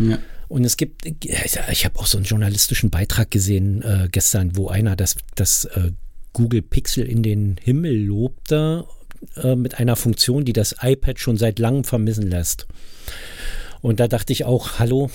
[0.00, 0.18] ja.
[0.48, 4.96] Und es gibt, ich habe auch so einen journalistischen Beitrag gesehen äh, gestern, wo einer
[4.96, 5.92] das, das äh,
[6.32, 8.84] Google Pixel in den Himmel lobte
[9.36, 12.66] äh, mit einer Funktion, die das iPad schon seit langem vermissen lässt.
[13.80, 15.10] Und da dachte ich auch, hallo,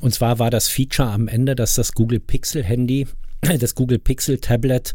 [0.00, 3.06] und zwar war das Feature am Ende, dass das Google Pixel Handy,
[3.40, 4.94] das Google Pixel Tablet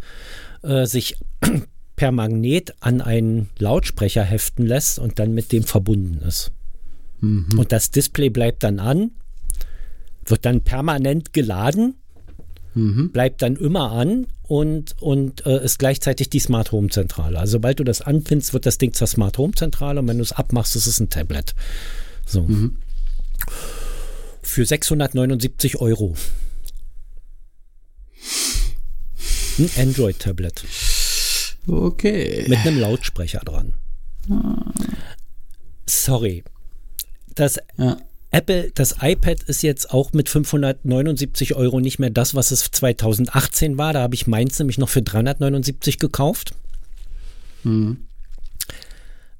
[0.64, 1.18] äh, sich
[1.96, 6.52] per Magnet an einen Lautsprecher heften lässt und dann mit dem verbunden ist.
[7.20, 7.58] Mhm.
[7.58, 9.12] Und das Display bleibt dann an,
[10.26, 11.96] wird dann permanent geladen,
[12.74, 13.12] mhm.
[13.12, 17.38] bleibt dann immer an und, und äh, ist gleichzeitig die Smart Home Zentrale.
[17.38, 20.24] Also sobald du das anpinst, wird das Ding zur Smart Home Zentrale und wenn du
[20.24, 21.54] es abmachst, ist es ein Tablet.
[22.26, 22.44] So.
[22.44, 22.78] Mhm
[24.42, 26.16] für 679 Euro.
[29.58, 30.64] Ein Android-Tablet.
[31.68, 32.46] Okay.
[32.48, 33.74] Mit einem Lautsprecher dran.
[35.86, 36.44] Sorry.
[37.36, 37.98] Das ja.
[38.32, 43.78] Apple, das iPad ist jetzt auch mit 579 Euro nicht mehr das, was es 2018
[43.78, 43.94] war.
[43.94, 46.52] Da habe ich meins nämlich noch für 379 gekauft.
[47.64, 48.06] Mhm.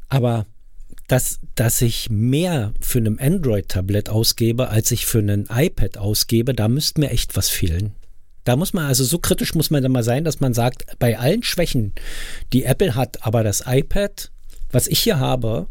[0.08, 0.48] Aber
[1.10, 6.68] dass, dass ich mehr für ein Android-Tablet ausgebe, als ich für ein iPad ausgebe, da
[6.68, 7.96] müsste mir echt was fehlen.
[8.44, 11.18] Da muss man, also so kritisch muss man da mal sein, dass man sagt, bei
[11.18, 11.94] allen Schwächen,
[12.54, 14.32] die Apple hat, aber das iPad,
[14.72, 15.68] was ich hier habe,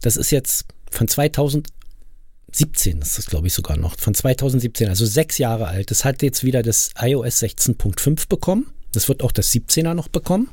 [0.00, 5.38] das ist jetzt von 2017, das ist glaube ich sogar noch, von 2017, also sechs
[5.38, 5.92] Jahre alt.
[5.92, 8.66] Das hat jetzt wieder das iOS 16.5 bekommen.
[8.90, 10.50] Das wird auch das 17er noch bekommen.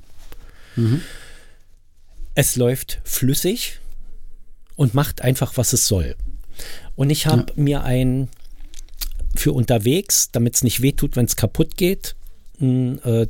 [0.76, 1.02] Mhm.
[2.36, 3.80] Es läuft flüssig
[4.80, 6.16] und macht einfach, was es soll.
[6.96, 7.62] Und ich habe ja.
[7.62, 8.30] mir ein
[9.36, 12.16] für unterwegs, damit es nicht wehtut, wenn es kaputt geht,
[12.62, 13.28] ein äh,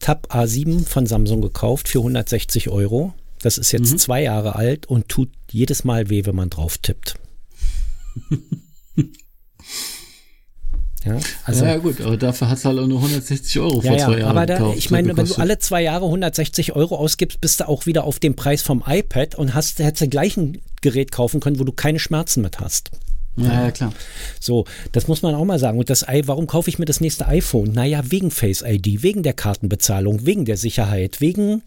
[0.00, 3.14] Tab A7 von Samsung gekauft für 160 Euro.
[3.40, 3.98] Das ist jetzt mhm.
[3.98, 7.14] zwei Jahre alt und tut jedes Mal weh, wenn man drauf tippt.
[11.06, 13.98] Ja, also, ja, gut, aber dafür hast du halt auch nur 160 Euro ja, vor
[13.98, 14.30] zwei Jahren.
[14.30, 17.86] Aber da, ich meine, wenn du alle zwei Jahre 160 Euro ausgibst, bist du auch
[17.86, 21.58] wieder auf dem Preis vom iPad und hast, hättest du gleich ein Gerät kaufen können,
[21.58, 22.90] wo du keine Schmerzen mit hast.
[23.36, 23.92] Ja, ja, klar.
[24.40, 25.78] So, das muss man auch mal sagen.
[25.78, 27.72] Und das warum kaufe ich mir das nächste iPhone?
[27.72, 31.62] Naja, wegen Face ID, wegen der Kartenbezahlung, wegen der Sicherheit, wegen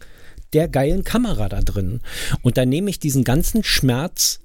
[0.52, 2.00] der geilen Kamera da drin.
[2.42, 4.40] Und dann nehme ich diesen ganzen Schmerz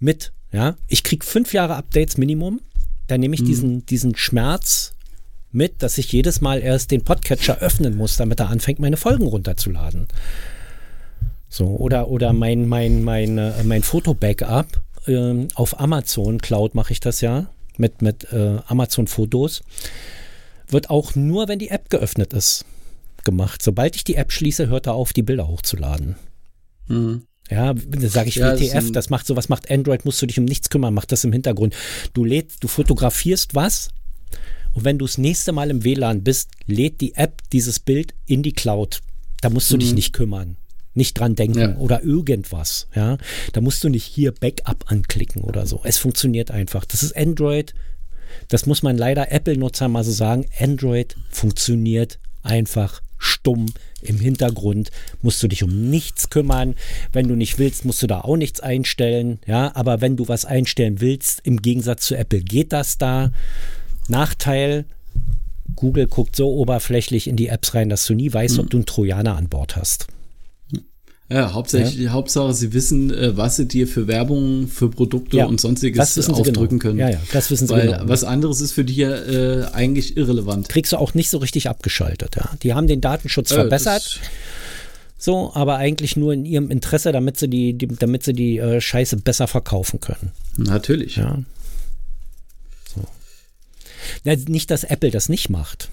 [0.00, 0.32] mit.
[0.50, 2.60] Ja, ich kriege fünf Jahre Updates Minimum.
[3.08, 3.46] Dann nehme ich mhm.
[3.46, 4.92] diesen, diesen Schmerz
[5.50, 9.26] mit, dass ich jedes Mal erst den Podcatcher öffnen muss, damit er anfängt, meine Folgen
[9.26, 10.06] runterzuladen.
[11.48, 17.00] So, oder, oder mein, mein, mein, äh, mein Foto-Backup äh, auf Amazon Cloud mache ich
[17.00, 17.46] das ja
[17.78, 19.62] mit, mit äh, Amazon Fotos.
[20.68, 22.66] Wird auch nur, wenn die App geöffnet ist,
[23.24, 23.62] gemacht.
[23.62, 26.16] Sobald ich die App schließe, hört er auf, die Bilder hochzuladen.
[26.88, 27.22] Mhm.
[27.50, 30.44] Ja, da sage ich ja, WTF, das macht sowas, macht Android, musst du dich um
[30.44, 31.74] nichts kümmern, mach das im Hintergrund.
[32.12, 33.88] Du lädst, du fotografierst was
[34.72, 38.42] und wenn du das nächste Mal im WLAN bist, lädt die App dieses Bild in
[38.42, 39.00] die Cloud.
[39.40, 39.80] Da musst du mhm.
[39.80, 40.56] dich nicht kümmern
[40.98, 41.76] nicht dran denken ja.
[41.76, 42.88] oder irgendwas.
[42.94, 43.16] Ja,
[43.54, 45.80] da musst du nicht hier Backup anklicken oder so.
[45.84, 46.84] Es funktioniert einfach.
[46.84, 47.72] Das ist Android.
[48.48, 50.44] Das muss man leider Apple-Nutzer mal so sagen.
[50.58, 53.66] Android funktioniert einfach stumm
[54.02, 54.90] im Hintergrund.
[55.22, 56.74] Musst du dich um nichts kümmern.
[57.12, 59.38] Wenn du nicht willst, musst du da auch nichts einstellen.
[59.46, 63.32] Ja, aber wenn du was einstellen willst, im Gegensatz zu Apple geht das da.
[64.08, 64.84] Nachteil,
[65.76, 68.86] Google guckt so oberflächlich in die Apps rein, dass du nie weißt, ob du einen
[68.86, 70.06] Trojaner an Bord hast.
[71.30, 72.12] Ja, hauptsächlich, ja.
[72.12, 76.78] Hauptsache, sie wissen, äh, was sie dir für Werbung, für Produkte ja, und sonstiges aufdrücken
[76.78, 76.80] genau.
[76.80, 76.98] können.
[76.98, 78.08] Ja, ja, das wissen sie Weil genau.
[78.08, 80.70] was anderes ist für die ja äh, eigentlich irrelevant.
[80.70, 82.50] Kriegst du auch nicht so richtig abgeschaltet, ja.
[82.62, 84.20] Die haben den Datenschutz äh, verbessert.
[85.18, 88.80] So, aber eigentlich nur in ihrem Interesse, damit sie die, die damit sie die äh,
[88.80, 90.30] Scheiße besser verkaufen können.
[90.56, 91.16] Natürlich.
[91.16, 91.42] Ja.
[92.94, 93.04] So.
[94.24, 95.90] Ja, nicht, dass Apple das nicht macht.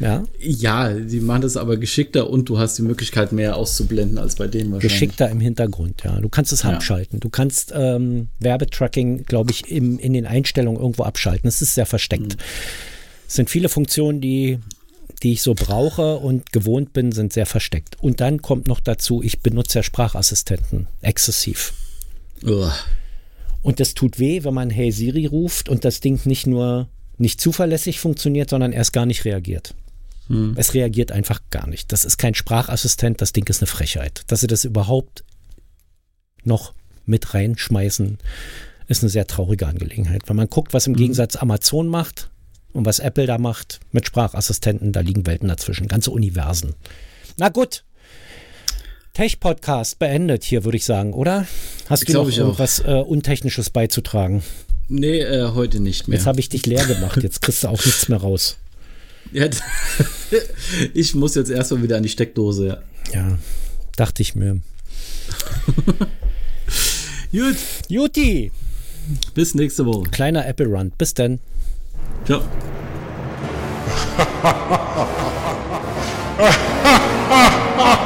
[0.00, 0.24] Ja.
[0.40, 4.48] Ja, die machen das aber geschickter und du hast die Möglichkeit, mehr auszublenden als bei
[4.48, 4.92] denen wahrscheinlich.
[4.92, 6.20] Geschickter im Hintergrund, ja.
[6.20, 6.70] Du kannst es ja.
[6.70, 7.20] abschalten.
[7.20, 11.46] Du kannst ähm, Werbetracking, glaube ich, im, in den Einstellungen irgendwo abschalten.
[11.46, 12.36] Es ist sehr versteckt.
[12.36, 12.42] Mhm.
[13.28, 14.58] Es sind viele Funktionen, die,
[15.22, 17.96] die ich so brauche und gewohnt bin, sind sehr versteckt.
[18.02, 21.72] Und dann kommt noch dazu, ich benutze ja Sprachassistenten exzessiv.
[22.44, 22.74] Uah.
[23.62, 27.40] Und das tut weh, wenn man Hey Siri ruft und das Ding nicht nur nicht
[27.40, 29.74] zuverlässig funktioniert, sondern erst gar nicht reagiert.
[30.28, 30.54] Hm.
[30.56, 31.92] Es reagiert einfach gar nicht.
[31.92, 34.22] Das ist kein Sprachassistent, das Ding ist eine Frechheit.
[34.28, 35.24] Dass sie das überhaupt
[36.44, 36.74] noch
[37.06, 38.18] mit reinschmeißen,
[38.88, 40.22] ist eine sehr traurige Angelegenheit.
[40.26, 41.00] Wenn man guckt, was im hm.
[41.00, 42.30] Gegensatz Amazon macht
[42.72, 46.74] und was Apple da macht mit Sprachassistenten, da liegen Welten dazwischen, ganze Universen.
[47.36, 47.84] Na gut.
[49.14, 51.46] Tech-Podcast beendet hier, würde ich sagen, oder?
[51.88, 54.42] Hast du noch irgendwas äh, Untechnisches beizutragen?
[54.88, 56.18] Nee, äh, heute nicht mehr.
[56.18, 58.58] Jetzt habe ich dich leer gemacht, jetzt kriegst du auch nichts mehr raus.
[59.32, 59.48] Ja,
[60.94, 62.66] ich muss jetzt erstmal wieder an die Steckdose.
[62.66, 63.38] Ja, ja
[63.96, 64.54] dachte ich mir.
[67.32, 67.56] Gut.
[67.88, 68.52] Juti.
[69.34, 70.10] Bis nächste Woche.
[70.10, 70.92] Kleiner Apple Run.
[70.96, 71.40] Bis dann.
[72.24, 72.42] Ciao.